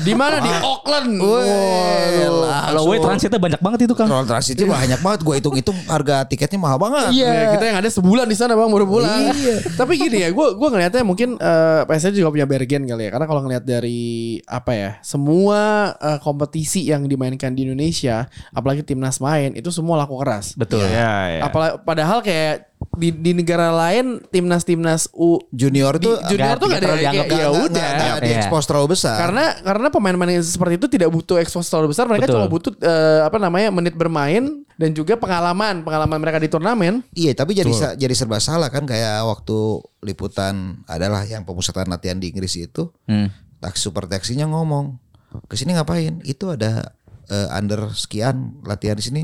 [0.03, 1.11] Di mana di Auckland?
[1.21, 2.69] Wah.
[2.69, 4.07] Kalau way transitnya banyak banget itu kan.
[4.25, 5.21] Transitnya banyak banget.
[5.25, 7.13] Gue hitung-hitung harga tiketnya mahal banget.
[7.15, 9.33] Iya, kita yang ada sebulan di sana bang baru pulang.
[9.35, 9.57] Iya.
[9.77, 13.11] Tapi gini ya, gue gue ngelihatnya mungkin eh PSSI juga punya bergen kali ya.
[13.11, 19.19] Karena kalau ngelihat dari apa ya, semua eh, kompetisi yang dimainkan di Indonesia, apalagi timnas
[19.19, 20.55] main, itu semua laku keras.
[20.55, 20.85] Betul.
[20.89, 21.43] Ya, ya.
[21.49, 26.59] Apalagi padahal kayak di, di negara lain timnas timnas U Junior di, tuh junior nggak-
[26.59, 27.29] tuh gak ada terlalu ya udah.
[27.69, 28.25] nggak- nggak Iya.
[28.25, 29.17] diekspos terlalu besar.
[29.21, 32.35] Karena karena pemain-pemain yang seperti itu tidak butuh ekspos terlalu besar, mereka Betul.
[32.35, 34.43] cuma butuh eh, apa namanya menit bermain
[34.75, 37.05] dan juga pengalaman pengalaman mereka di turnamen.
[37.13, 39.59] Iya, tapi jadi sa- jadi serba salah kan kayak waktu
[40.03, 43.29] liputan adalah yang pemusatan latihan di Inggris itu, Hmm.
[43.59, 44.97] taksi super taksinya ngomong,
[45.45, 46.23] "Ke sini ngapain?
[46.23, 46.95] Itu ada
[47.27, 49.23] eh, under sekian latihan di sini."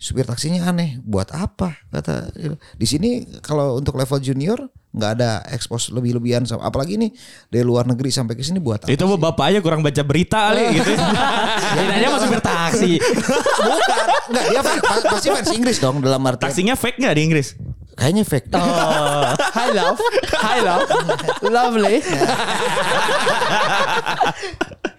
[0.00, 1.76] Supir taksinya aneh, buat apa?
[1.92, 2.32] Kata
[2.72, 4.56] di sini kalau untuk level junior
[4.96, 7.12] nggak ada ekspos lebih-lebihan sama apalagi ini
[7.46, 8.88] dari luar negeri sampai ke sini buat apa?
[8.88, 10.96] Itu bapak aja kurang baca berita kali gitu.
[11.76, 12.92] Bedanya masih bertaksi.
[13.60, 14.60] Bukan, enggak dia
[15.04, 17.48] pasti fans Inggris dong dalam arti Taksinya fake nggak di Inggris?
[17.98, 18.52] Kayaknya fake.
[18.52, 20.00] Hi love,
[20.38, 20.88] hi love,
[21.46, 21.96] lovely.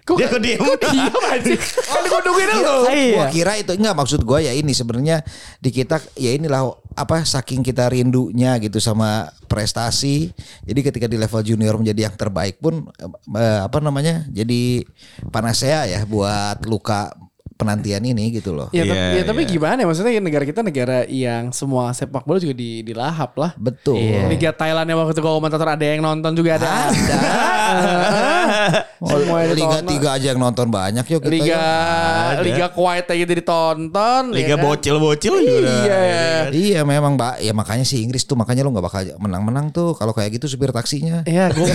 [0.01, 0.59] Kok Dia kok diem?
[0.59, 1.53] Kok diem aja?
[1.61, 2.73] Kan gue nungguin lu.
[3.15, 5.21] Gua kira itu enggak maksud gua ya ini sebenarnya
[5.61, 10.33] di kita ya inilah apa saking kita rindunya gitu sama prestasi.
[10.65, 12.89] Jadi ketika di level junior menjadi yang terbaik pun
[13.37, 14.25] eh, apa namanya?
[14.27, 14.83] Jadi
[15.29, 17.13] panasea ya buat luka
[17.61, 18.73] penantian ini gitu loh.
[18.73, 19.51] Ya, tapi, Iya, ya, tapi iya.
[19.53, 23.53] gimana ya maksudnya negara kita negara yang semua sepak bola juga di, dilahap lah.
[23.53, 24.01] Betul.
[24.25, 26.89] Liga Thailand yang waktu itu komentator ada yang nonton juga ada.
[26.89, 27.19] Ada.
[29.01, 29.79] Semua yang Liga.
[29.81, 31.63] 3 aja yang nonton banyak yuk kita Liga
[32.37, 32.43] yuk.
[32.45, 34.23] Liga Kuwait aja jadi ditonton.
[34.29, 34.63] Liga ya kan?
[34.63, 35.71] bocil-bocil juga.
[35.89, 36.01] Iya.
[36.53, 40.13] Iya memang Mbak, ya makanya si Inggris tuh makanya lu nggak bakal menang-menang tuh kalau
[40.13, 41.25] kayak gitu supir taksinya.
[41.25, 41.65] Iya, gue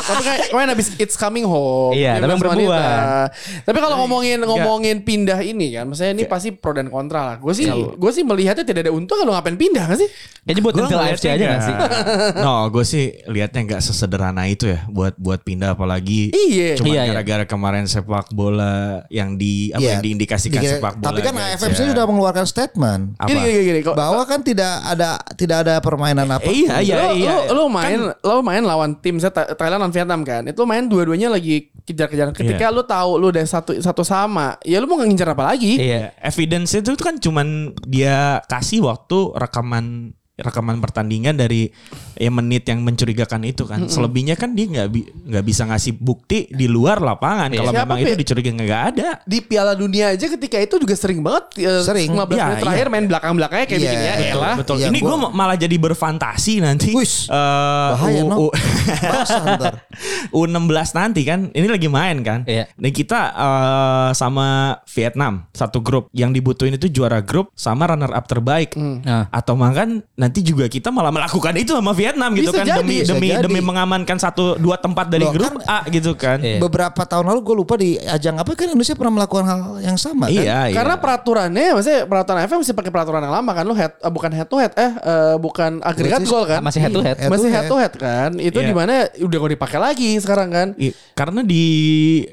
[0.00, 1.96] Tapi kayak kemarin habis It's Coming Home.
[1.96, 3.30] Iya, tapi yang perempuan.
[3.66, 7.36] Tapi kalau ngomongin ngomongin pindah ini kan, maksudnya ini pasti pro dan kontra lah.
[7.36, 10.06] Gue sih gue sih melihatnya tidak ada untung kalau ngapain pindah kan sih?
[10.40, 11.74] Kayaknya buat Gua nyentil AFC aja gak sih?
[12.40, 16.30] No, gue sih liatnya nggak sesederhana itu ya buat buat pindah apalagi.
[16.30, 16.76] Iya.
[16.76, 17.12] Cuma Iya, iya.
[17.12, 21.06] gara-gara kemarin sepak bola yang di apa Iya, yang diindikasikan dikira- sepak bola.
[21.06, 21.56] Tapi kan aja.
[21.56, 23.26] AFFC sudah mengeluarkan statement Apa?
[23.26, 23.80] Gini gini gini.
[23.80, 26.44] Kok, bahwa kan tidak ada tidak ada permainan apa.
[26.44, 27.30] Eh, iya iya lo, iya.
[27.48, 30.42] lo, lo main lo main lawan tim saya Tha- Thailand lawan Vietnam kan.
[30.44, 32.32] Itu main dua-duanya lagi kejar-kejaran.
[32.32, 32.74] Ketika Iya.
[32.74, 35.80] lo tahu lo udah satu satu sama, ya lo mau ngincar apa lagi?
[35.80, 36.12] Iya.
[36.20, 41.68] Evidence itu kan cuman dia kasih waktu rekaman rekaman pertandingan dari
[42.14, 43.86] ya menit yang mencurigakan itu kan.
[43.86, 47.98] Selebihnya kan dia nggak bi- nggak bisa ngasih bukti di luar lapangan kalau Siapa, memang
[47.98, 48.04] Pi?
[48.04, 49.08] itu dicurigakan nggak ada.
[49.22, 52.08] Di Piala Dunia aja ketika itu juga sering banget eh, Sering.
[52.10, 52.92] 15 Iya, menit terakhir iya.
[52.92, 54.14] main belakang-belakangnya kayak Iya, begini ya.
[54.16, 54.56] betul, elah.
[54.56, 54.76] Betul.
[54.76, 56.90] Iya, Ini gue gua- malah jadi berfantasi nanti.
[56.92, 58.36] Wis, Eh, bahaya, U- no.
[58.46, 58.54] U-
[58.90, 59.74] Basah ntar.
[60.32, 62.42] U16 nanti kan ini lagi main kan.
[62.44, 62.70] Iya.
[62.74, 64.46] Nih kita eh, sama
[64.88, 68.74] Vietnam satu grup yang dibutuhin itu juara grup sama runner up terbaik.
[68.76, 69.26] Nah.
[69.30, 72.96] Atau makan nanti juga kita malah melakukan itu sama Vietnam gitu Bisa kan jadi, demi
[73.02, 73.42] bisa demi jadi.
[73.42, 76.38] demi mengamankan satu dua tempat dari Loh, grup A gitu kan.
[76.38, 76.62] Iya.
[76.62, 80.30] Beberapa tahun lalu gue lupa di ajang apa kan Indonesia pernah melakukan hal yang sama
[80.30, 80.38] kan?
[80.38, 80.76] Iya, iya.
[80.78, 84.30] Karena peraturannya maksudnya peraturan AFF masih pakai peraturan yang lama kan lu head eh, bukan
[84.30, 86.62] head to head eh eh, bukan agregat gol kan?
[86.62, 87.16] Masih head to head.
[87.18, 88.30] Head masih head to head kan?
[88.38, 88.68] Itu Iya.
[88.70, 90.68] di mana udah gak dipakai lagi sekarang kan?
[90.78, 91.64] Iya, karena di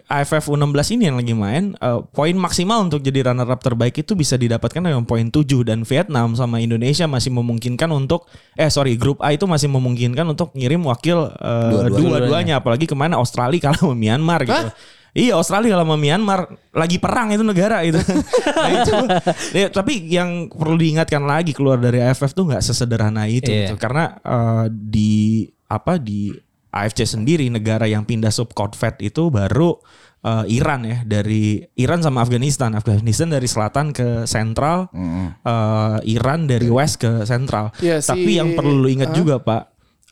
[0.06, 4.14] AFF U16 ini yang lagi main eh, poin maksimal untuk jadi runner up terbaik itu
[4.14, 9.20] bisa didapatkan dengan poin 7 dan Vietnam sama Indonesia masih memungkinkan untuk eh sorry grup
[9.20, 12.20] A itu masih memungkinkan untuk ngirim wakil Dua-dua.
[12.20, 14.54] dua-duanya apalagi ke mana Australia kalah sama Myanmar gitu.
[14.54, 14.74] Hah?
[15.12, 16.40] Iya Australia kalah sama Myanmar
[16.72, 17.98] lagi perang itu negara itu.
[18.58, 18.94] Nah, itu
[19.54, 23.72] ya, tapi yang perlu diingatkan lagi keluar dari AFF tuh nggak sesederhana itu Iya.
[23.72, 23.76] gitu.
[23.78, 26.34] karena eh, di apa di
[26.68, 29.80] AFC sendiri negara yang pindah subconfed itu baru
[30.22, 36.68] eh, Iran ya dari Iran sama Afghanistan Afghanistan dari selatan ke sentral eh, Iran dari
[36.68, 39.18] west ke sentral si- tapi yang perlu lu ingat Hah?
[39.18, 39.62] juga pak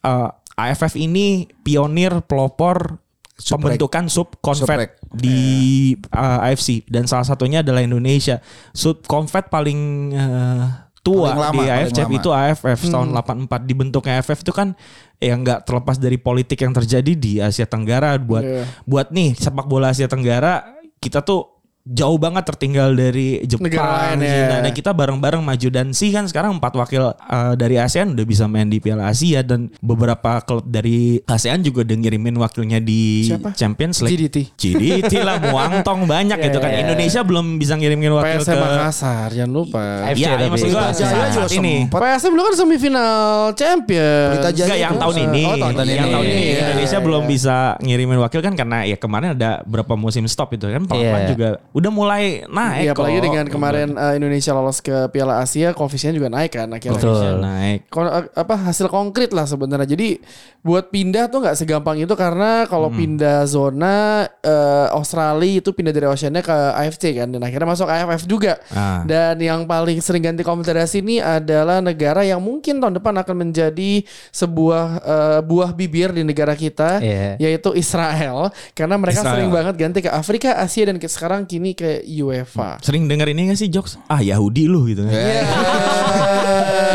[0.02, 3.04] eh, AFF ini pionir pelopor
[3.36, 3.76] Suprek.
[3.76, 4.91] pembentukan subconfed Suprek.
[5.12, 8.39] di uh, AFC dan salah satunya adalah Indonesia.
[8.72, 9.80] Subconfed paling
[10.15, 11.70] uh, tua Paling lama, di
[12.10, 12.18] lama.
[12.18, 14.74] itu AFF tahun 84 dibentuknya AFF itu kan
[15.18, 18.65] yang nggak terlepas dari politik yang terjadi di Asia Tenggara buat Iya.
[18.84, 20.65] buat nih sepak bola Asia Tenggara
[20.98, 21.55] kita tuh
[21.86, 24.58] jauh banget tertinggal dari Negara Jepang, ya.
[24.58, 28.45] Dan kita bareng-bareng maju dan sih kan sekarang empat wakil uh, dari ASEAN udah bisa
[28.45, 33.54] main di Piala Asia dan beberapa klub dari ASEAN juga udah ngirimin wakilnya di Siapa?
[33.54, 34.17] Champions League.
[34.28, 34.38] GDT.
[34.52, 36.69] GDT lah Muangtong banyak Iya, gitu kan.
[36.69, 36.82] iya.
[36.82, 39.86] Indonesia belum bisa ngirimin wakil PSM ke Makassar jangan lupa.
[40.10, 40.50] Iya, tapi.
[40.50, 41.76] maksud gua Jaya juga ini.
[41.86, 43.13] PSM dulu kan semifinal
[43.54, 44.28] champion.
[44.34, 45.43] Pelita Jaya Enggak yang tahun ini.
[45.43, 46.13] Oh, tahun yang ini.
[46.13, 50.26] tahun ini Iya, Indonesia belum bisa ngirimin wakil kan karena ya kemarin ada berapa musim
[50.26, 51.30] stop itu kan pelan-pelan Iya.
[51.30, 53.26] juga udah mulai naik Iya, apalagi kok.
[53.26, 56.96] dengan kemarin eh, Indonesia lolos ke Piala Asia, koefisiennya juga naik kan akhirnya.
[56.96, 57.34] Betul.
[57.38, 57.80] Naik.
[57.90, 59.84] Kon- eh, apa hasil konkret lah sebenarnya.
[59.86, 60.24] Jadi
[60.62, 62.98] buat pindah tuh nggak segampang itu karena kalau Hmm.
[62.98, 63.96] pindah zona
[64.40, 68.56] eh, Australia itu pindah dari Oceania ke AFC kan dan akhirnya masuk AFF juga.
[68.70, 69.04] Ah.
[69.04, 74.00] Dan yang paling sering ganti konfederasi ini adalah negara yang mungkin tahun depan akan menjadi
[74.32, 77.36] sebuah eh, buah bibir di negara kita Iya.
[77.38, 79.34] yaitu Israel karena mereka Israel.
[79.34, 82.78] sering banget ganti ke Afrika, Asia dan ke- sekarang kini ke UEFA.
[82.86, 83.97] Sering denger ini gak sih jokes?
[84.06, 85.13] Ah Yahudi lu gitu kan.
[85.15, 85.41] Iya.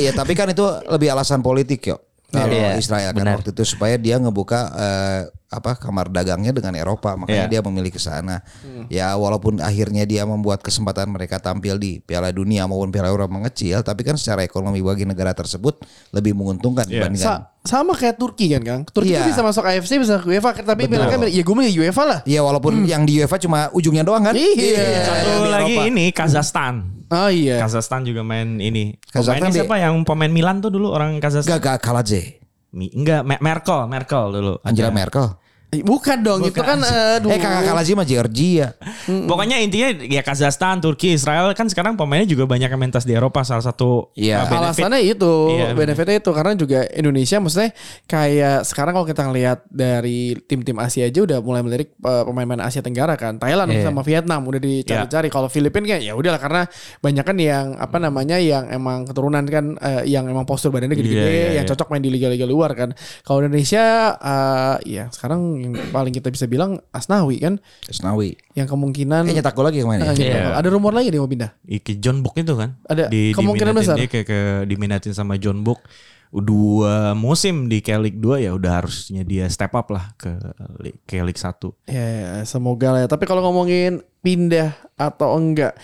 [0.00, 2.00] Iya tapi kan itu lebih alasan politik yo.
[2.32, 3.34] Kalau Iya, Israel kan benar.
[3.36, 7.50] waktu itu supaya dia ngebuka eh, apa kamar dagangnya dengan Eropa makanya Iya.
[7.50, 8.38] dia memilih ke sana.
[8.86, 13.82] Ya walaupun akhirnya dia membuat kesempatan mereka tampil di Piala Dunia maupun Piala Eropa mengecil,
[13.82, 17.02] tapi kan secara ekonomi bagi negara tersebut lebih menguntungkan Iya.
[17.02, 17.26] dibandingkan.
[17.26, 18.82] Sa- sama kayak Turki kan Kang.
[18.86, 19.20] Turki Iya.
[19.20, 22.18] tuh bisa masuk AFC bisa ke UEFA tapi bilangnya ya gue milih UEFA lah.
[22.22, 24.32] Iya walaupun yang di UEFA cuma ujungnya doang kan.
[24.32, 25.02] Iya.
[25.02, 25.90] Satu yang di lagi Eropa.
[25.90, 26.99] ini Kazakhstan.
[27.10, 27.58] Oh iya.
[27.58, 28.94] Kazakhstan juga main ini.
[29.10, 31.58] Kazakhstan Pemainnya siapa yang pemain Milan tuh dulu orang Kazakhstan?
[31.58, 32.38] Gak Kaladze,
[32.70, 34.54] Mi- Enggak, Me- Merkel, Merkel dulu.
[34.62, 34.94] Angela Ada.
[34.94, 35.26] Merkel.
[35.70, 37.30] Bukan dong itu kan aduh.
[37.30, 38.74] Eh kakak Kaladze mah Georgia.
[39.06, 43.46] Pokoknya intinya ya Kazakhstan, Turki, Israel kan sekarang pemainnya juga banyak yang mentas di Eropa.
[43.46, 44.42] Salah satu Iya.
[44.42, 44.82] uh, benefit.
[44.82, 45.66] Alasannya itu Iya.
[45.78, 47.70] benefitnya itu karena juga Indonesia maksudnya
[48.04, 53.14] kayak sekarang kalau kita ngelihat dari tim-tim Asia aja udah mulai melirik pemain-pemain Asia Tenggara
[53.14, 53.86] kan Thailand Iya.
[53.86, 56.62] sama Vietnam udah dicari-cari kalau Filipina kan ya udahlah karena
[56.98, 61.22] banyak kan yang apa namanya yang emang keturunan kan uh, yang emang postur badannya gede-gede
[61.22, 61.70] Iya, iya, yang iya.
[61.70, 62.90] cocok main di liga-liga luar kan
[63.22, 68.34] kalau Indonesia uh, ya sekarang yang paling kita bisa bilang Asnawi kan Esnawi.
[68.52, 70.24] yang kemungkinan Eh nyetak gol lagi ke mana Ah, ya?
[70.24, 70.42] Iya.
[70.54, 72.80] ada rumor lagi dia mau pindah Iki John Book itu kan.
[72.84, 73.96] Ada di, kemungkinan diminatin besar.
[73.96, 75.84] Dia kayak ke, diminatin sama John Book.
[76.30, 80.30] Dua musim di K-League 2 ya udah harusnya dia step up lah ke
[80.78, 81.90] Li- K-League 1.
[81.90, 83.08] Ya, ya, semoga lah ya.
[83.08, 85.74] Tapi kalau ngomongin pindah atau enggak,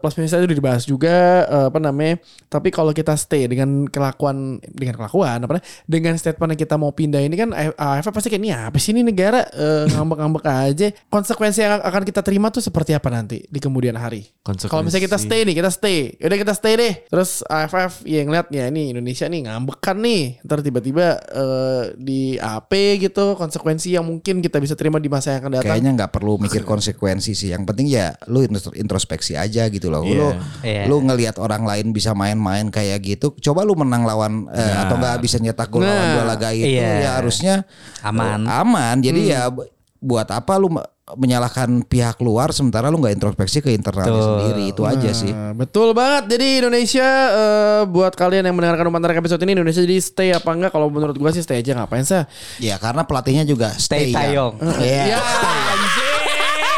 [0.00, 2.16] plus minusnya itu dibahas juga eh, apa namanya.
[2.48, 6.90] Tapi kalau kita stay dengan kelakuan dengan kelakuan apa namanya, dengan statement yang kita mau
[6.96, 10.88] pindah ini kan AFF pasti kayak ini apa sih ini negara eh, ngambek-ngambek aja.
[11.12, 14.24] Konsekuensi yang akan kita terima tuh seperti apa nanti di kemudian hari?
[14.72, 15.98] Kalau misalnya kita stay nih, kita stay.
[16.16, 16.94] Udah kita stay deh.
[17.12, 20.22] Terus AFF yang ngeliat ya ini Indonesia nih ngambekan nih.
[20.48, 22.72] Ntar tiba-tiba eh, di AP
[23.04, 25.76] gitu konsekuensi yang mungkin kita bisa terima di masa yang akan datang.
[25.76, 27.52] Kayaknya nggak perlu mikir konsekuensi sih.
[27.52, 30.02] Yang penting ya lu intros- introspeksi introspeksi aja gitu loh.
[30.02, 30.28] Lu
[30.62, 30.86] Iya.
[30.86, 35.18] lu ngelihat orang lain bisa main-main kayak gitu, coba lu menang lawan eh, atau enggak
[35.20, 36.12] bisa nyetak gol lawan Nah.
[36.14, 36.90] dua laga itu Iya.
[37.00, 37.54] ya harusnya
[38.00, 38.46] Aman.
[38.46, 38.96] eh, aman.
[38.98, 39.66] Jadi ya bu-
[39.98, 44.82] buat apa lu me- menyalahkan pihak luar sementara lu nggak introspeksi ke internalnya sendiri itu
[44.82, 45.30] aja sih.
[45.30, 46.26] Nah, betul banget.
[46.28, 50.50] Jadi Indonesia eh, buat kalian yang mendengarkan umpan tarik episode ini Indonesia jadi stay apa
[50.50, 50.70] enggak?
[50.70, 52.22] Kalau menurut gua sih stay aja ngapain sih?
[52.58, 54.58] Ya karena pelatihnya juga Stay stay, Taeyong.
[54.76, 55.04] Iya.
[55.14, 55.18] Ya,